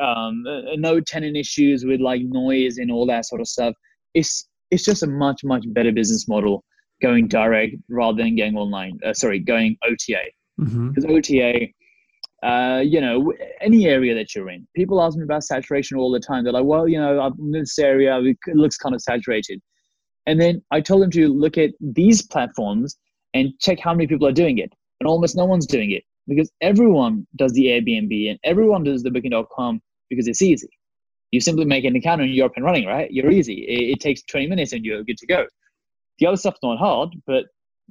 [0.00, 3.74] um, uh, no tenant issues with like noise and all that sort of stuff.
[4.14, 6.64] It's it's just a much much better business model
[7.02, 8.98] going direct rather than going online.
[9.04, 10.22] Uh, sorry, going OTA
[10.58, 11.10] because mm-hmm.
[11.10, 11.68] OTA.
[12.42, 14.68] Uh, you know, any area that you're in.
[14.76, 16.44] People ask me about saturation all the time.
[16.44, 19.60] They're like, well, you know, I'm in this area, it looks kind of saturated.
[20.26, 22.98] And then I told them to look at these platforms
[23.32, 24.70] and check how many people are doing it.
[25.00, 29.10] And almost no one's doing it because everyone does the Airbnb and everyone does the
[29.10, 30.68] booking.com because it's easy.
[31.30, 33.10] You simply make an account and you're up and running, right?
[33.10, 33.64] You're easy.
[33.68, 35.46] It, it takes 20 minutes and you're good to go.
[36.18, 37.44] The other stuff's not hard, but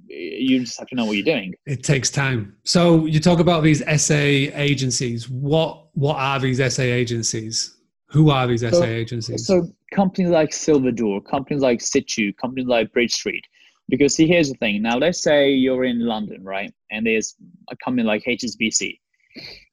[0.07, 1.53] you just have to know what you're doing.
[1.65, 2.55] It takes time.
[2.63, 5.29] So you talk about these SA agencies.
[5.29, 7.77] What what are these SA agencies?
[8.09, 9.45] Who are these SA agencies?
[9.45, 13.43] So companies like Silverdoor, companies like Situ, companies like Bridge Street.
[13.89, 14.81] Because see, here's the thing.
[14.81, 16.73] Now, let's say you're in London, right?
[16.91, 17.35] And there's
[17.69, 18.99] a company like HSBC.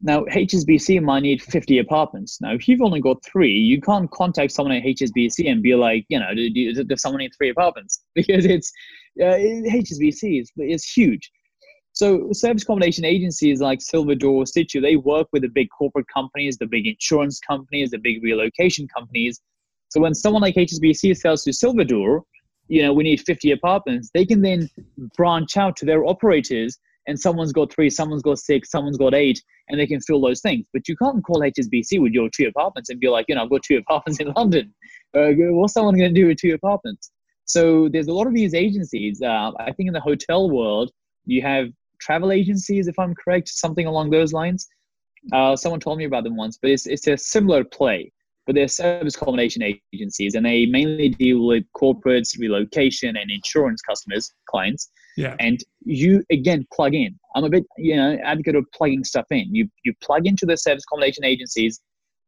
[0.01, 2.41] Now, HSBC might need 50 apartments.
[2.41, 6.05] Now, if you've only got three, you can't contact someone at HSBC and be like,
[6.09, 6.35] you know,
[6.85, 8.05] does someone need three apartments?
[8.15, 8.73] Because it's
[9.21, 11.31] uh, HSBC is, is huge.
[11.93, 16.67] So service accommodation agencies like Silverdoor, Situ, they work with the big corporate companies, the
[16.67, 19.41] big insurance companies, the big relocation companies.
[19.91, 22.23] So when someone like HSBC sells to Silverdoor,
[22.73, 24.71] you know, we need 50 apartments, they can then
[25.15, 29.39] branch out to their operators and someone's got three, someone's got six, someone's got eight,
[29.69, 30.65] and they can fill those things.
[30.73, 33.51] But you can't call HSBC with your two apartments and be like, you know, I've
[33.51, 34.73] got two apartments in London.
[35.15, 37.11] Uh, what's someone going to do with two apartments?
[37.45, 39.21] So there's a lot of these agencies.
[39.21, 40.93] Uh, I think in the hotel world,
[41.27, 41.67] you have
[42.01, 44.67] travel agencies, if I'm correct, something along those lines.
[45.31, 48.11] Uh, someone told me about them once, but it's, it's a similar play.
[48.47, 49.63] But they're service accommodation
[49.93, 54.91] agencies, and they mainly deal with corporates, relocation, and insurance customers, clients.
[55.17, 55.37] Yeah.
[55.39, 57.19] And you again plug in.
[57.37, 59.55] I'm a bit, you know, advocate of plugging stuff in.
[59.55, 61.81] You you plug into the service accommodation agencies.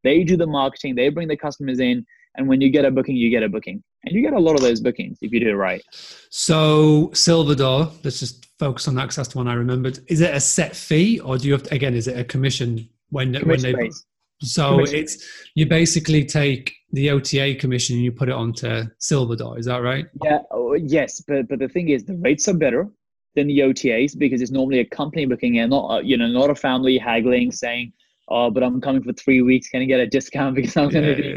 [0.05, 0.95] They do the marketing.
[0.95, 2.05] They bring the customers in,
[2.37, 4.55] and when you get a booking, you get a booking, and you get a lot
[4.55, 5.83] of those bookings if you do it right.
[6.31, 10.01] So Silverdoor, let's just focus on that because that's the one I remembered.
[10.09, 11.95] Is it a set fee, or do you have to, again?
[11.95, 13.85] Is it a commission when commission when they?
[13.87, 14.07] based.
[14.41, 19.59] So Commission it's you basically take the OTA commission and you put it onto Silverdoor.
[19.59, 20.07] Is that right?
[20.23, 22.89] Yeah, oh, yes, but but the thing is, the rates are better
[23.35, 26.51] than the OTAs because it's normally a company booking and not a, you know not
[26.51, 27.93] a family haggling saying,
[28.29, 29.69] "Oh, but I'm coming for three weeks.
[29.69, 31.29] Can I get a discount because I'm going to be?"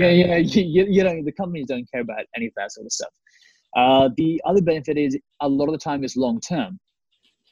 [0.00, 2.72] yeah, Yeah, yeah, you, you, you know the companies don't care about any of that
[2.72, 3.10] sort of stuff.
[3.76, 6.78] Uh, the other benefit is a lot of the time is long term,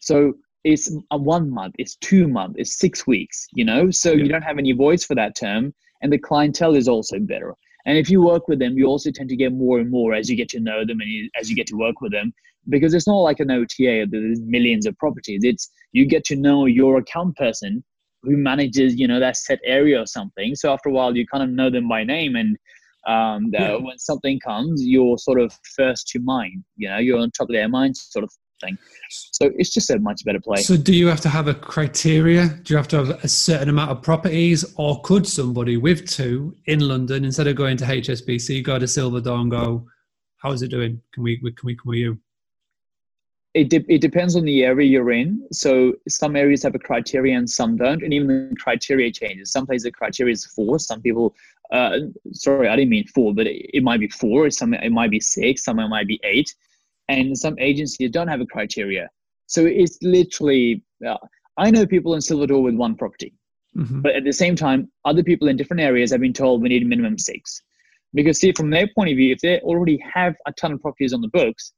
[0.01, 0.35] so
[0.65, 3.47] it's a one month, it's two month, it's six weeks.
[3.53, 4.25] You know, so Yeah.
[4.25, 7.55] you don't have any voice for that term, and the clientele is also better.
[7.87, 10.31] And if you work with them, you also tend to get more and more as
[10.31, 12.33] you get to know them and you, as you get to work with them.
[12.71, 15.43] Because it's not like an OTA, there's millions of properties.
[15.45, 17.85] It's you get to know your account person
[18.23, 20.55] who manages, you know, that set area or something.
[20.55, 22.57] So after a while, you kind of know them by name, and
[23.07, 23.77] um, Yeah.
[23.77, 26.65] when something comes, you're sort of first to mind.
[26.77, 28.31] You know, you're on top of their mind, sort of
[28.61, 28.79] thing.
[29.11, 30.63] So it's just a much better play.
[30.63, 32.49] So, do you have to have a criteria?
[32.49, 36.57] Do you have to have a certain amount of properties, or could somebody with two
[36.67, 39.87] in London, instead of going to HSBC, go to Silverdoor and go,
[40.39, 41.01] "How is it doing?
[41.13, 42.19] Can we can we come with you?"
[43.55, 45.47] it, de- it depends on the area you're in.
[45.53, 49.53] So some areas have a criteria and some don't, and even the criteria changes.
[49.53, 50.81] Some places the criteria is four.
[50.81, 51.35] Some people,
[51.71, 51.99] uh,
[52.33, 54.51] sorry, I didn't mean four, but it, it might be four.
[54.51, 55.65] Some it might be six.
[55.65, 56.53] Some it might be eight,
[57.09, 59.09] and some agencies don't have a criteria.
[59.47, 60.83] So it's literally.
[61.07, 61.17] Uh,
[61.57, 63.33] I know people in Silverdoor with one property,
[63.77, 64.03] Mhm.
[64.03, 66.83] but at the same time, other people in different areas have been told we need
[66.83, 67.63] a minimum six.
[68.13, 71.13] Because see, from their point of view, if they already have a ton of properties
[71.13, 71.73] on the books,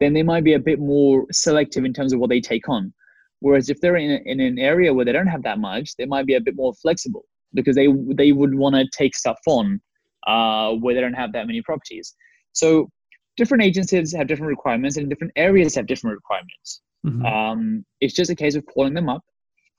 [0.00, 2.92] then they might be a bit more selective in terms of what they take on.
[3.40, 6.06] Whereas if they're in, a, in an area where they don't have that much, they
[6.06, 7.24] might be a bit more flexible
[7.54, 9.80] because they they would want to take stuff on
[10.26, 12.14] uh, where they don't have that many properties.
[12.52, 12.90] So
[13.36, 16.80] different agencies have different requirements, and different areas have different requirements.
[17.04, 17.24] Mhm.
[17.24, 19.24] Um, it's just a case of calling them up,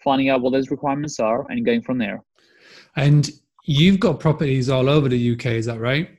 [0.03, 2.23] finding out what those requirements are, and going from there.
[2.95, 3.29] And
[3.65, 6.09] you've got properties all over the UK, is that right?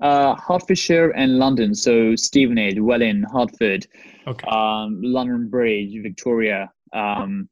[0.00, 3.86] Uh, Hertfordshire and London, so Stevenage, Welling, Hertford,
[4.26, 4.46] Okay.
[4.48, 6.70] um, London Bridge, Victoria.
[6.92, 7.48] Um,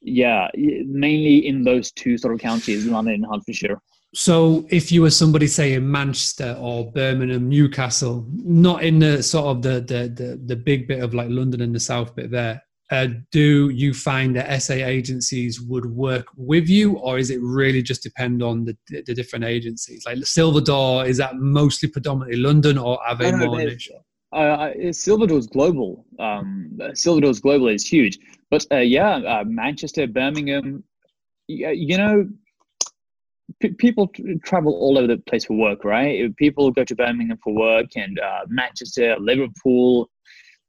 [0.00, 3.80] yeah, mainly in those two sort of counties, London and Hertfordshire.
[4.16, 9.44] So, if you were somebody, say in Manchester or Birmingham, Newcastle, not in the sort
[9.48, 12.62] of the the the, the big bit of like London and the south bit there,
[12.90, 17.82] uh, do you find that SA agencies would work with you, or is it really
[17.82, 18.74] just depend on the
[19.06, 20.06] the different agencies?
[20.06, 23.90] Like Silver Door, is that mostly predominantly London, or are they more niche?
[24.32, 26.06] Uh, Silverdoor's global.
[26.18, 28.18] Um, Silverdoor's global is huge,
[28.50, 30.82] but uh, yeah, uh, Manchester, Birmingham.
[31.50, 32.28] y- You know,
[33.60, 34.10] p- people
[34.44, 36.34] travel all over the place for work, right?
[36.36, 40.10] People go to Birmingham for work, and uh, Manchester, Liverpool.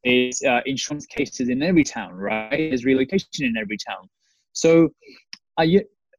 [0.03, 2.51] There's uh, insurance cases in every town, right?
[2.51, 4.07] There's relocation in every town.
[4.53, 4.89] So,
[5.57, 5.63] I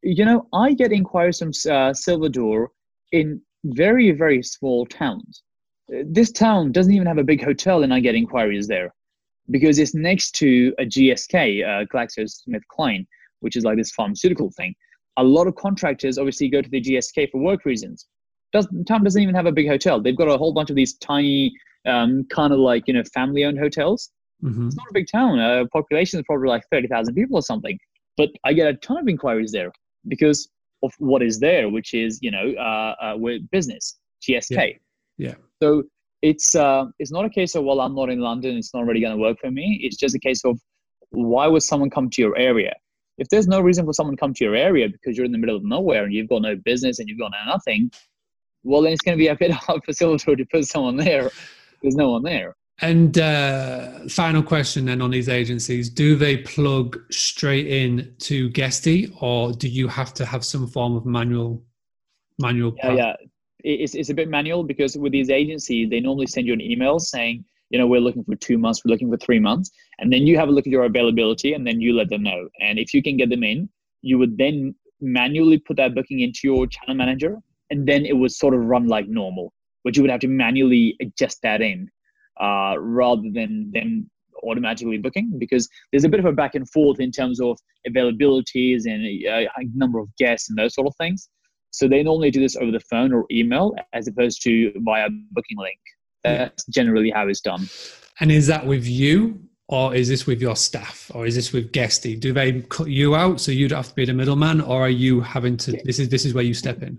[0.02, 2.68] you, know, I get inquiries from uh, Silverdoor
[3.12, 5.42] in very very small towns
[5.88, 8.94] this town doesn't even have a big hotel and I get inquiries there
[9.50, 13.06] because it's next to a GSK, uh, GlaxoSmithKline,
[13.40, 14.74] which is like this pharmaceutical thing.
[15.18, 18.06] A lot of contractors obviously go to the GSK for work reasons.
[18.52, 20.00] Does, town doesn't even have a big hotel.
[20.00, 21.52] They've got a whole bunch of these tiny,
[21.86, 24.10] um, kind of like, you know, family owned hotels.
[24.42, 24.68] Mhm.
[24.68, 25.38] It's not a big town.
[25.38, 27.78] Uh, population is probably like 30,000 people or something.
[28.16, 29.70] But I get a ton of inquiries there
[30.06, 30.48] because
[30.82, 33.98] of what is there, which is, you know, uh, uh, business.
[34.22, 34.78] GSK.
[35.16, 35.28] Yeah.
[35.28, 35.34] yeah.
[35.62, 35.84] So
[36.22, 39.00] it's uh, it's not a case of well, I'm not in London, it's not really
[39.00, 39.80] going to work for me.
[39.82, 40.58] It's just a case of
[41.10, 42.74] why would someone come to your area?
[43.18, 45.38] If there's no reason for someone to come to your area because you're in the
[45.38, 47.90] middle of nowhere and you've got no business and you've got nothing,
[48.62, 51.30] well, then it's going to be a bit hard for Silverdoor to put someone there.
[51.82, 52.54] There's no one there.
[52.80, 59.12] And uh, final question then on these agencies: Do they plug straight in to Guesty,
[59.20, 61.64] or do you have to have some form of manual
[62.38, 62.74] manual?
[62.76, 63.16] Yeah, yeah.
[63.64, 67.00] It's it's a bit manual because with these agencies, they normally send you an email
[67.00, 70.26] saying, you know, we're looking for two months, we're looking for three months, and then
[70.26, 72.48] you have a look at your availability, and then you let them know.
[72.60, 73.68] And if you can get them in,
[74.02, 77.36] you would then manually put that booking into your channel manager,
[77.70, 79.52] and then it would sort of run like normal.
[79.84, 81.88] But you would have to manually adjust that in
[82.40, 84.10] uh, rather than them
[84.44, 87.58] automatically booking because there's a bit of a back and forth in terms of
[87.88, 91.28] availabilities and a uh, number of guests and those sort of things.
[91.70, 95.58] So they normally do this over the phone or email as opposed to via booking
[95.58, 95.78] link.
[96.24, 97.68] That's generally how it's done.
[98.20, 101.72] And is that with you or is this with your staff or is this with
[101.72, 102.16] Guesty?
[102.16, 105.20] Do they cut you out so you'd have to be the middleman or are you
[105.20, 106.98] having to this is this is where you step in?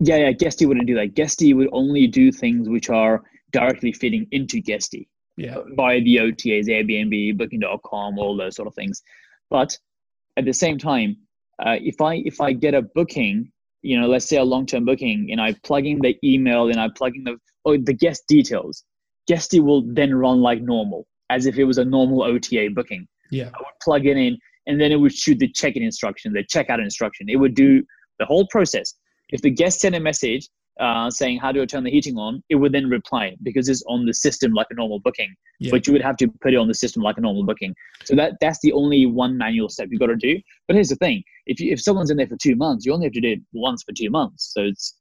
[0.00, 1.14] Yeah, yeah, Guesty wouldn't do that.
[1.14, 5.56] Guesty would only do things which are directly feeding into Guesty yeah.
[5.74, 9.02] via the OTAs, Airbnb, Booking.com, all those sort of things.
[9.50, 9.76] But
[10.36, 11.16] at the same time,
[11.58, 13.50] uh, if I if I get a booking,
[13.82, 16.80] you know, let's say a long term booking, and I plug in the email and
[16.80, 17.38] I plug in the
[17.68, 18.84] oh, the guest details,
[19.28, 23.06] Guesty will then run like normal, as if it was a normal OTA booking.
[23.30, 26.32] Yeah, I would plug it in, and then it would shoot the check in instruction,
[26.32, 27.28] the checkout instruction.
[27.28, 27.82] It would do
[28.18, 28.94] the whole process.
[29.28, 30.48] If the guest sent a message
[30.80, 33.82] uh, saying how do I turn the heating on, it would then reply because it's
[33.86, 35.34] on the system like a normal booking.
[35.60, 35.72] Yeah.
[35.72, 37.74] But you would have to put it on the system like a normal booking.
[38.04, 40.40] So that that's the only one manual step you've got to do.
[40.66, 43.06] But here's the thing: if you, if someone's in there for two months, you only
[43.06, 44.52] have to do it once for two months.
[44.54, 44.94] So it's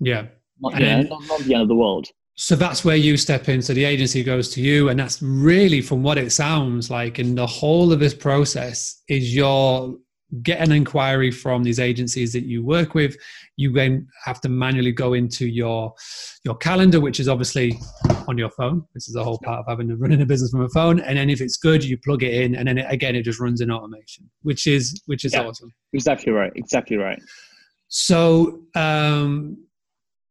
[0.00, 0.26] yeah,
[0.62, 2.06] not, yeah, not, not the end of the world.
[2.34, 3.60] So that's where you step in.
[3.60, 7.34] So the agency goes to you, and that's really, from what it sounds like, in
[7.34, 9.94] the whole of this process, is your
[10.42, 13.16] get an inquiry from these agencies that you work with.
[13.56, 15.92] You then have to manually go into your
[16.44, 17.78] your calendar which is obviously
[18.26, 18.82] on your phone.
[18.94, 21.00] This is the whole part of having to running a business from a phone.
[21.00, 23.40] And then if it's good you plug it in and then it, again it just
[23.40, 25.72] runs in automation which is which is yeah, awesome.
[25.92, 26.52] Exactly right.
[26.56, 27.20] Exactly right.
[27.88, 29.58] So um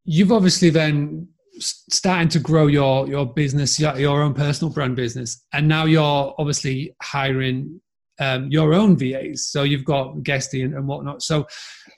[0.03, 1.27] you've obviously then
[1.59, 6.33] starting to grow your your business your, your own personal brand business and now you're
[6.37, 7.79] obviously hiring
[8.21, 9.47] um, your own VAs.
[9.47, 11.23] So you've got Guesty and, and whatnot.
[11.23, 11.47] So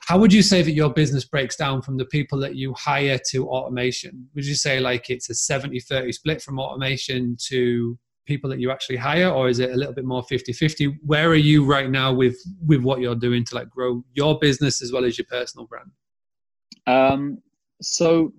[0.07, 3.19] how would you say that your business breaks down from the people that you hire
[3.31, 4.29] to automation?
[4.33, 8.71] Would you say like it's a 70 30 split from automation to people that you
[8.71, 12.13] actually hire or is it a little bit more 50-50 where are you right now
[12.13, 15.67] with with what you're doing to like grow your business as well as your personal
[15.67, 15.91] brand
[16.87, 17.39] um,
[17.84, 18.34] so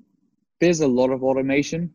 [0.60, 1.92] there's a lot of automation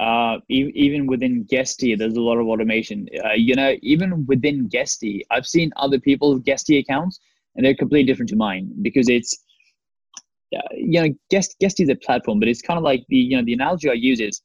[0.00, 3.06] uh, e- even within Guesty, there's a lot of automation.
[3.22, 7.20] Uh, you know, even within Guesty, I've seen other people's Guesty accounts,
[7.54, 9.36] and they're completely different to mine because it's,
[10.56, 13.36] uh, you know, Guest Guesty is a platform, but it's kind of like the you
[13.36, 14.40] know the analogy I use is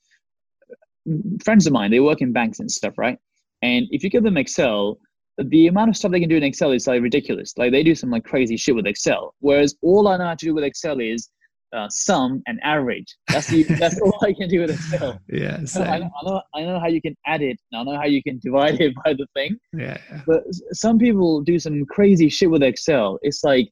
[1.44, 1.90] friends of mine.
[1.90, 3.18] They work in banks and stuff, right?
[3.62, 5.00] And if you give them Excel,
[5.38, 7.58] the amount of stuff they can do in Excel is like ridiculous.
[7.58, 9.34] Like they do some like crazy shit with Excel.
[9.40, 11.30] Whereas all I know how to do with Excel is
[11.76, 13.16] uh, sum and average.
[13.28, 15.20] That's the, that's all I can do with Excel.
[15.28, 17.60] Yeah, I know, I know, I know how you can add it.
[17.74, 19.58] I know how you can divide it by the thing.
[19.74, 20.22] Yeah, yeah.
[20.26, 23.20] But some people do some crazy shit with Excel.
[23.22, 23.70] It's like,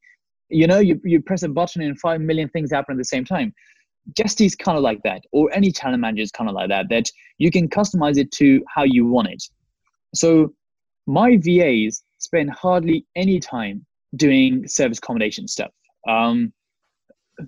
[0.49, 3.26] you know, you, you press a button and five million things happen at the same
[3.26, 3.54] time.
[4.16, 6.89] Guesty's kind of like that, or any channel manager is kind of like that.
[6.89, 9.41] That you can customize it to how you want it.
[10.14, 10.54] So
[11.08, 13.86] my VAs spend hardly any time
[14.16, 15.72] doing service accommodation stuff.
[16.08, 16.54] Um,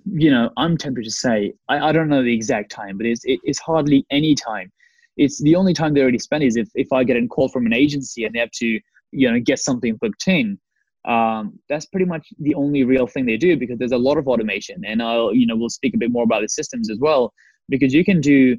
[0.04, 3.24] you know, I'm tempted to say, I, I don't know the exact time, but it's,
[3.24, 4.72] it, it's hardly any time.
[5.16, 7.66] It's the only time they already spend is if, if I get a call from
[7.66, 8.80] an agency and they have to,
[9.12, 10.58] you know, get something booked in.
[11.06, 14.26] Um, that's pretty much the only real thing they do because there's a lot of
[14.26, 14.82] automation.
[14.84, 17.32] And I'll, you know, we'll speak a bit more about the systems as well
[17.68, 18.56] because you can do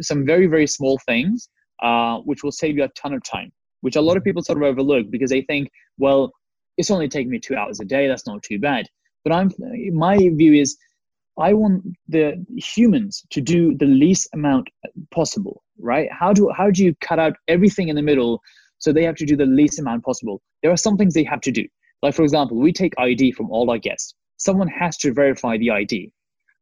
[0.00, 1.48] some very, very small things,
[1.82, 3.52] uh, which will save you a ton of time,
[3.82, 6.32] which a lot of people sort of overlook because they think, well,
[6.78, 8.08] it's only taking me two hours a day.
[8.08, 8.86] That's not too bad.
[9.26, 9.50] But I'm
[9.92, 10.76] my view is
[11.36, 14.68] I want the humans to do the least amount
[15.10, 16.08] possible, right?
[16.12, 18.40] How do how do you cut out everything in the middle
[18.78, 20.40] so they have to do the least amount possible?
[20.62, 21.66] There are some things they have to do.
[22.02, 24.14] Like for example, we take ID from all our guests.
[24.36, 26.12] Someone has to verify the ID.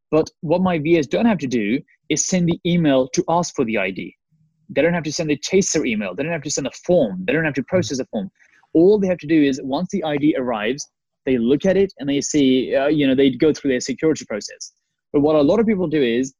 [0.09, 3.65] But what my VAs don't have to do is send the email to ask for
[3.65, 4.15] the ID.
[4.69, 6.15] They don't have to send a chaser email.
[6.15, 7.25] They don't have to send a form.
[7.27, 8.31] They don't have to process a form.
[8.73, 10.89] All they have to do is once the ID arrives,
[11.25, 14.25] they look at it and they see, uh, you know, they go through their security
[14.25, 14.71] process.
[15.11, 16.33] But what a lot of people do is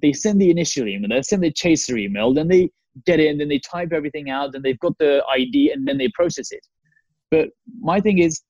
[0.00, 2.70] they send the initial email, they send the chaser email, then they
[3.06, 6.08] get in, then they type everything out, then they've got the ID, and then they
[6.08, 6.66] process it.
[7.30, 7.48] But
[7.80, 8.42] my thing is,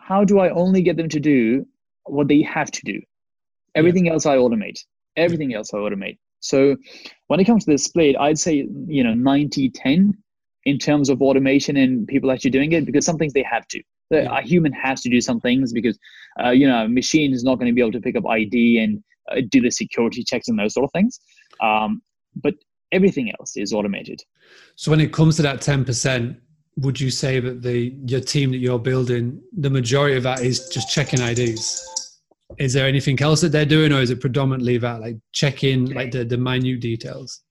[0.00, 1.66] how do I only get them to do
[2.04, 3.00] what they have to do?
[3.74, 4.12] Everything yeah.
[4.12, 4.78] else I automate.
[5.16, 6.18] Everything else I automate.
[6.40, 6.76] So
[7.26, 10.14] when it comes to the split, I'd say, you know, 90 10
[10.64, 13.82] in terms of automation and people actually doing it because some things they have to.
[14.10, 15.98] A human has to do some things because,
[16.42, 18.78] uh, you know, a machine is not going to be able to pick up ID
[18.78, 21.20] and uh, do the security checks and those sort of things.
[21.60, 22.02] Um,
[22.36, 22.54] but
[22.92, 24.22] everything else is automated.
[24.76, 26.36] So when it comes to that 10%,
[26.78, 30.68] would you say that the your team that you're building, the majority of that is
[30.68, 31.84] just checking IDs?
[32.58, 36.12] Is there anything else that they're doing, or is it predominantly that like checking like
[36.12, 37.42] the, the minute details?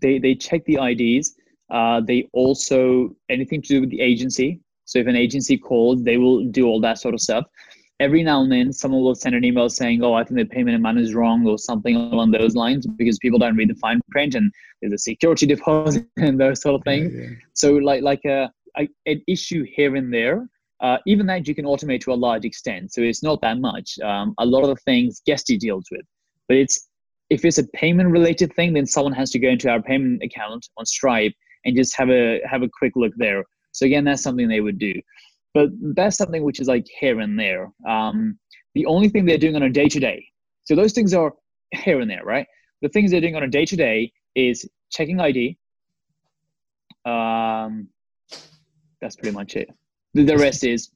[0.00, 1.34] They they check the IDs.
[1.70, 4.60] Uh, they also anything to do with the agency.
[4.84, 7.44] So if an agency calls, they will do all that sort of stuff.
[8.00, 10.76] Every now and then, someone will send an email saying, "Oh, I think the payment
[10.76, 14.34] amount is wrong" or something along those lines, because people don't read the fine print
[14.34, 17.14] and there's a security deposit and those sort of things.
[17.14, 17.28] Yeah, yeah.
[17.54, 20.48] So like like a, a, an issue here and there.
[20.80, 22.92] Uh, even that you can automate to a large extent.
[22.92, 24.00] So it's not that much.
[24.00, 26.04] Um, a lot of the things Guesty deals with,
[26.48, 26.88] but it's
[27.32, 30.68] if it's a payment related thing, then someone has to go into our payment account
[30.76, 31.32] on Stripe
[31.64, 33.44] and just have a have a quick look there.
[33.72, 34.94] So again, that's something they would do,
[35.54, 37.70] but that's something which is like here and there.
[37.88, 38.38] Um,
[38.74, 40.26] the only thing they're doing on a day to day.
[40.64, 41.32] So those things are
[41.72, 42.46] here and there, right?
[42.80, 45.58] The things they're doing on a day to day is checking ID.
[47.04, 47.88] Um,
[49.00, 49.68] that's pretty much it.
[50.14, 50.90] The rest is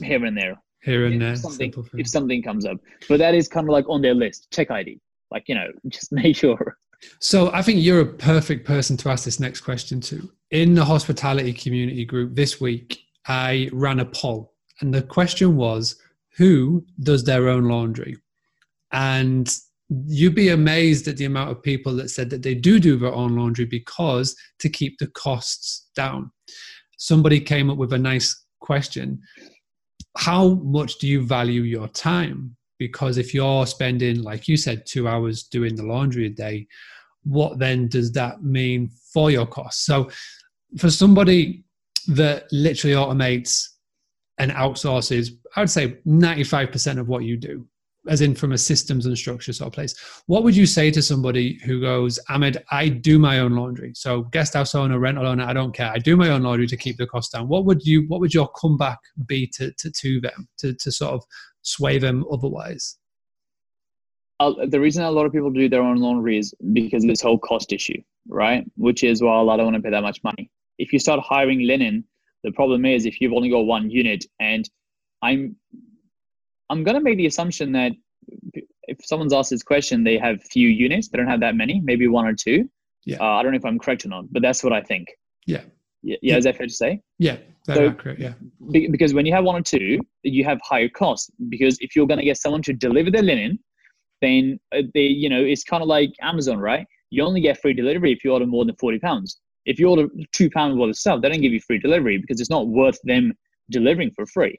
[0.00, 0.60] here and there.
[0.82, 1.36] Here and there.
[1.36, 2.76] Something, if something comes up,
[3.08, 4.48] but that is kind of like on their list.
[4.50, 5.00] Check ID.
[5.30, 6.76] Like you know, just make sure.
[7.18, 10.30] So I think you're a perfect person to ask this next question to.
[10.54, 15.96] In the hospitality community group this week, I ran a poll, and the question was,
[16.36, 18.16] "Who does their own laundry?"
[18.92, 19.52] And
[20.06, 23.12] you'd be amazed at the amount of people that said that they do do their
[23.12, 26.30] own laundry because to keep the costs down.
[26.98, 29.20] Somebody came up with a nice question.
[30.16, 32.54] How much do you value your time?
[32.78, 36.68] Because if you're spending, like you said, two hours doing the laundry a day,
[37.24, 39.84] what then does that mean for your costs?
[39.84, 40.10] So,
[40.78, 41.64] for somebody
[42.08, 43.68] that literally automates
[44.38, 47.66] and outsources, I would say 95% of what you do,
[48.08, 49.94] as in from a systems and structure sort of place.
[50.26, 53.92] What would you say to somebody who goes, Ahmed, I do my own laundry.
[53.94, 55.90] So guest house owner, rental owner, I don't care.
[55.90, 57.48] I do my own laundry to keep the cost down.
[57.48, 61.12] What would you what would your comeback be to to, to them to, to sort
[61.12, 61.24] of
[61.62, 62.98] sway them otherwise?
[64.40, 67.20] Uh, the reason a lot of people do their own laundry is because of this
[67.20, 68.64] whole cost issue, right?
[68.76, 70.50] Which is well, I don't want to pay that much money.
[70.78, 72.04] If you start hiring linen,
[72.42, 74.68] the problem is if you've only got one unit and
[75.22, 75.56] I'm
[76.70, 77.92] I'm going to make the assumption that
[78.86, 81.08] if someone's asked this question, they have few units.
[81.08, 82.68] They don't have that many, maybe one or two.
[83.04, 83.18] Yeah.
[83.20, 85.08] Uh, I don't know if I'm correct or not, but that's what I think.
[85.46, 85.62] Yeah.
[86.02, 86.16] Yeah.
[86.22, 86.36] yeah.
[86.36, 87.00] Is that fair to say?
[87.18, 87.36] Yeah.
[87.66, 88.18] so, accurate.
[88.18, 88.34] Yeah.
[88.90, 91.30] because when you have one or two, you have higher costs.
[91.48, 93.58] Because if you're going to get someone to deliver their linen,
[94.20, 96.86] then uh, they, you know, it's kind of like Amazon, right?
[97.10, 99.38] You only get free delivery if you order more than 40 pounds.
[99.66, 102.40] If you order two pounds worth of stuff, they don't give you free delivery because
[102.40, 103.32] it's not worth them
[103.70, 104.58] delivering for free.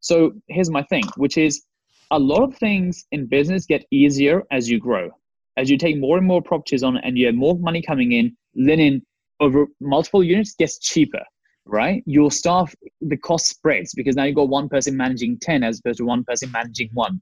[0.00, 1.62] So here's my thing, which is
[2.10, 5.10] a lot of things in business get easier as you grow.
[5.56, 8.36] As you take more and more properties on and you have more money coming in,
[8.54, 9.02] linen
[9.40, 11.22] over multiple units gets cheaper,
[11.64, 12.02] right?
[12.06, 15.98] Your staff, the cost spreads because now you've got one person managing 10 as opposed
[15.98, 17.20] to one person managing one.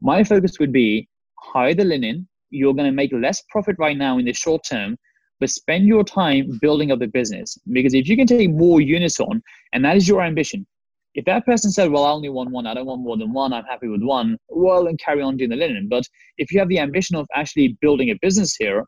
[0.00, 1.08] My focus would be
[1.38, 2.28] hire the linen.
[2.50, 4.96] You're going to make less profit right now in the short term,
[5.44, 7.58] but spend your time building up the business.
[7.70, 9.42] Because if you can take more units on,
[9.74, 10.66] and that is your ambition,
[11.14, 13.52] if that person said, well, I only want one, I don't want more than one,
[13.52, 15.86] I'm happy with one, well, and carry on doing the linen.
[15.90, 16.04] But
[16.38, 18.86] if you have the ambition of actually building a business here,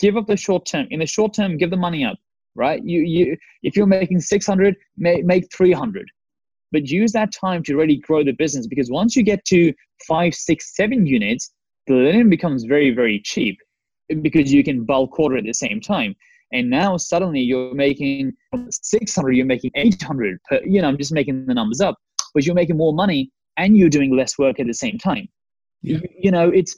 [0.00, 0.86] give up the short term.
[0.90, 2.16] In the short term, give the money up,
[2.54, 2.82] right?
[2.82, 6.08] You, you, if you're making 600, make, make 300.
[6.72, 9.74] But use that time to really grow the business because once you get to
[10.08, 11.52] five, six, seven units,
[11.86, 13.58] the linen becomes very, very cheap
[14.22, 16.14] because you can bulk order at the same time.
[16.52, 18.32] And now suddenly you're making
[18.70, 21.96] 600 you're making 800 per, you know i'm just making the numbers up
[22.32, 25.28] but you're making more money and you're doing less work at the same time.
[25.82, 25.98] Yeah.
[25.98, 26.76] you, you know it's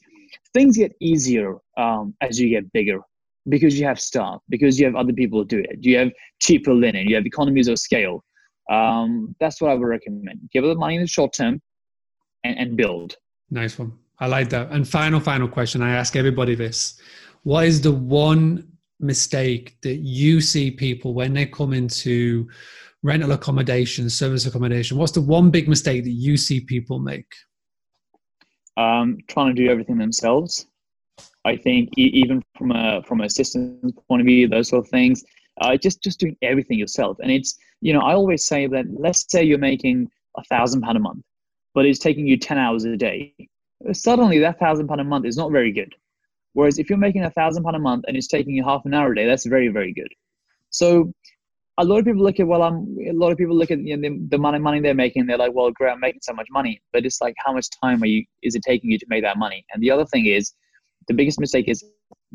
[0.53, 3.01] things get easier um, as you get bigger
[3.49, 5.79] because you have staff because you have other people to do it.
[5.81, 6.11] You have
[6.41, 8.24] cheaper linen you have economies of scale.
[8.70, 10.41] Um, that's what i would recommend.
[10.53, 11.61] Give it the money in the short term
[12.45, 13.16] and, and build.
[13.51, 17.00] Nice one i like that and final final question i ask everybody this
[17.42, 18.66] what is the one
[18.98, 22.48] mistake that you see people when they come into
[23.02, 24.96] rental accommodation, service accommodation?
[24.96, 27.32] What's the one big mistake that you see people make?
[28.76, 30.66] um, trying to do everything themselves.
[31.44, 35.24] I think even from a from a systems point of view, those sort of things,
[35.60, 37.18] uh, just just doing everything yourself.
[37.20, 40.96] And it's you know I always say that let's say you're making a thousand pound
[40.96, 41.24] a month,
[41.74, 43.34] but it's taking you ten hours a day.
[43.93, 45.95] Suddenly, that thousand pound a month is not very good.
[46.55, 48.95] Whereas if you're making a thousand pound a month and it's taking you half an
[48.95, 50.09] hour a day, that's very very good.
[50.70, 51.12] So
[51.79, 53.97] a lot of people look at well i'm a lot of people look at you
[53.97, 56.47] know, the, the money money they're making they're like well great i'm making so much
[56.51, 59.22] money but it's like how much time are you is it taking you to make
[59.22, 60.55] that money and the other thing is
[61.09, 61.85] the biggest mistake is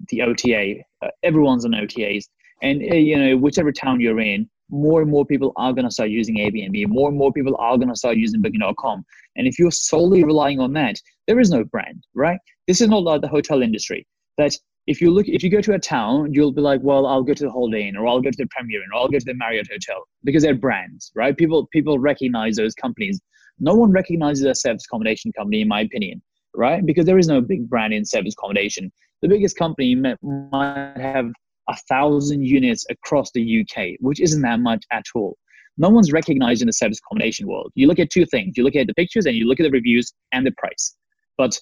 [0.10, 2.26] the ota uh, everyone's on otas
[2.62, 5.92] and uh, you know whichever town you're in more and more people are going to
[5.92, 6.88] start using airbnb.
[6.88, 9.06] More and more people are going to start using booking.com
[9.36, 10.96] and if you're solely relying on that
[11.28, 12.40] there is no brand right?
[12.68, 14.08] This is not like the hotel industry.
[14.38, 14.58] That
[14.88, 17.36] if you look if you go to a town you'll be like well i'll go
[17.36, 19.26] to the holiday inn or i'll go to the premier inn or i'll go to
[19.26, 21.38] the marriott hotel because they're brands right?
[21.38, 23.22] People people recognize those companies.
[23.60, 26.22] No one recognizes a service accommodation company in my opinion
[26.54, 26.86] right?
[26.86, 28.92] Because there is no big brand in service accommodation.
[29.22, 31.32] The biggest company might have
[31.72, 35.38] a thousand units across the uk which isn't that much at all
[35.78, 38.76] no one's recognized in the service accommodation world you look at two things you look
[38.76, 40.96] at the pictures and you look at the reviews and the price
[41.38, 41.58] but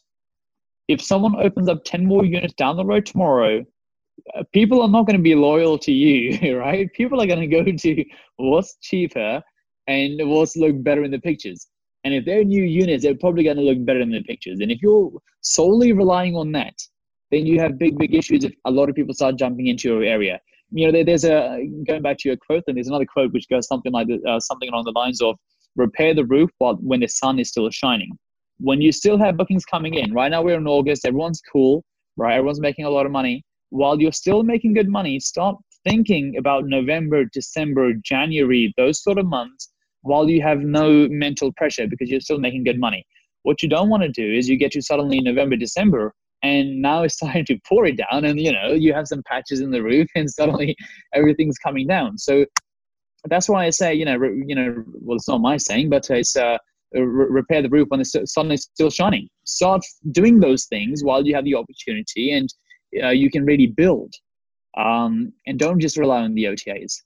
[0.90, 3.64] if someone opens up 10 more units down the road tomorrow,
[4.36, 6.92] uh, people are not going to be loyal to you, right?
[6.94, 8.06] People are going to go to
[8.38, 9.42] what's cheaper
[9.88, 11.68] and what's look better in the pictures.
[12.04, 14.60] And if they're new units, they're probably going to look better in the pictures.
[14.62, 16.74] And if you're solely relying on that,
[17.32, 20.04] then you have big, big issues if a lot of people start jumping into your
[20.04, 20.40] area.
[20.72, 23.68] You know, there's a going back to your quote, and there's another quote which goes
[23.68, 25.36] something like uh, something along the lines of
[25.76, 28.18] "repair the roof while when the sun is still shining."
[28.60, 31.84] when you still have bookings coming in, right now we're in August, everyone's cool,
[32.18, 32.36] right?
[32.36, 33.44] Everyone's making a lot of money.
[33.70, 35.56] While you're still making good money, start
[35.88, 39.70] thinking about November, December, January, those sort of months
[40.02, 43.06] while you have no mental pressure because you're still making good money.
[43.44, 46.14] What you don't want to do is you get to suddenly November, December,
[46.44, 49.62] and now it's time to pour it down, and you know you have some patches
[49.62, 50.76] in the roof, and suddenly
[51.14, 52.18] everything's coming down.
[52.18, 52.46] So
[53.26, 56.36] that's why I say, you know, you know, well, it's not my saying, but it's
[56.36, 56.58] uh,
[56.96, 59.28] uh, repair the roof when the sun is still shining.
[59.46, 59.82] Start
[60.12, 62.50] doing those things while you have the opportunity, and
[63.04, 64.14] uh, you can really build.
[64.78, 67.02] Um, and don't just rely on the OTAs.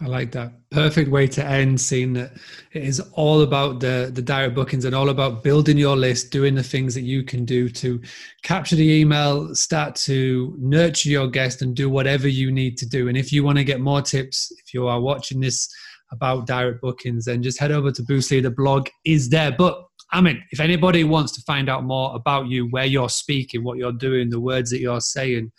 [0.00, 0.52] I like that.
[0.70, 2.32] Perfect way to end, seeing that
[2.72, 6.54] it is all about the, the direct bookings and all about building your list, doing
[6.54, 8.00] the things that you can do to
[8.42, 13.08] capture the email, start to nurture your guest, and do whatever you need to do.
[13.08, 15.72] And if you want to get more tips, if you are watching this
[16.10, 18.42] about direct bookings, then just head over to Boostly.
[18.42, 19.52] The blog is there.
[19.52, 19.80] But
[20.10, 23.78] I mean, if anybody wants to find out more about you, where you're speaking, what
[23.78, 25.52] you're doing, the words that you're saying,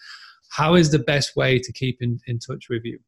[0.50, 3.00] how is the best way to keep in, in touch with you?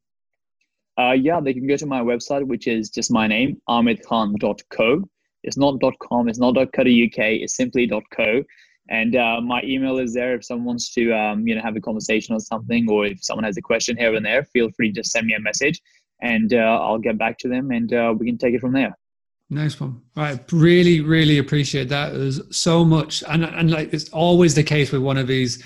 [0.98, 5.10] Uh, yeah, they can go to my website, which is just my name, ahmedkhan.co.
[5.44, 8.44] It's not .com, it's not .co.uk, it's simply .co.
[8.90, 11.82] And uh, my email is there if someone wants to, um, you know, have a
[11.82, 15.04] conversation or something, or if someone has a question here and there, feel free to
[15.04, 15.82] send me a message
[16.22, 18.98] and uh, I'll get back to them and uh, we can take it from there.
[19.50, 20.02] Nice one.
[20.16, 20.40] Right.
[20.52, 22.14] Really, really appreciate that.
[22.14, 23.24] There's so much.
[23.28, 25.64] And, and like it's always the case with one of these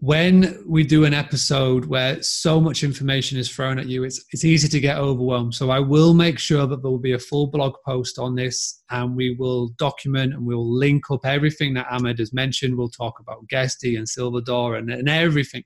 [0.00, 4.44] when we do an episode where so much information is thrown at you, it's it's
[4.44, 5.54] easy to get overwhelmed.
[5.54, 8.80] So I will make sure that there will be a full blog post on this,
[8.90, 12.76] and we will document and we'll link up everything that Ahmed has mentioned.
[12.76, 15.64] We'll talk about Guesty and Silver Door and, and everything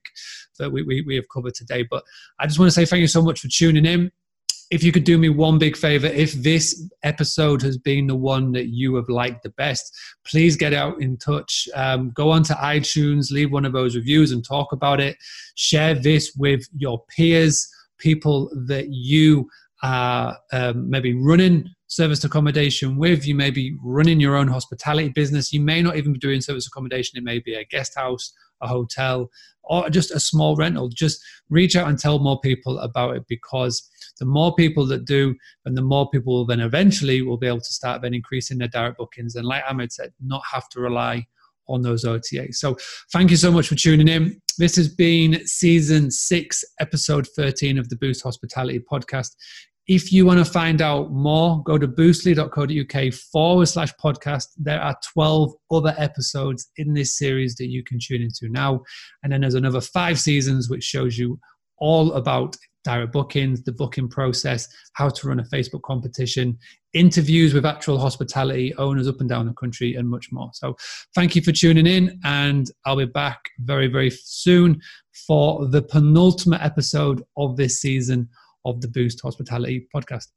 [0.58, 1.82] that we, we, we have covered today.
[1.82, 2.02] But
[2.38, 4.10] I just want to say thank you so much for tuning in
[4.72, 8.52] if you could do me one big favor, if this episode has been the one
[8.52, 9.94] that you have liked the best,
[10.24, 11.68] please get out in touch.
[11.74, 15.18] Um, go onto iTunes, leave one of those reviews and talk about it.
[15.56, 17.68] Share this with your peers,
[17.98, 19.46] people that you
[19.82, 23.26] are um, maybe running service accommodation with.
[23.26, 25.52] You may be running your own hospitality business.
[25.52, 27.18] You may not even be doing service accommodation.
[27.18, 28.32] It may be a guest house,
[28.62, 29.28] a hotel,
[29.64, 30.88] or just a small rental.
[30.88, 33.88] Just reach out and tell more people about it because
[34.18, 35.34] the more people that do,
[35.64, 38.98] and the more people then eventually will be able to start then increasing their direct
[38.98, 39.34] bookings.
[39.34, 41.26] And like Ahmed said, not have to rely
[41.68, 42.56] on those OTAs.
[42.56, 42.76] So
[43.12, 44.40] thank you so much for tuning in.
[44.58, 49.30] This has been season six, episode 13 of the Boost Hospitality podcast.
[49.88, 54.48] If you want to find out more, go to boostly.co.uk forward slash podcast.
[54.56, 58.82] There are 12 other episodes in this series that you can tune into now.
[59.22, 61.40] And then there's another five seasons, which shows you
[61.78, 66.58] all about direct bookings, the booking process, how to run a Facebook competition,
[66.94, 70.50] interviews with actual hospitality owners up and down the country, and much more.
[70.52, 70.76] So,
[71.14, 74.80] thank you for tuning in, and I'll be back very, very soon
[75.26, 78.28] for the penultimate episode of this season
[78.64, 80.28] of the Boost Hospitality podcast.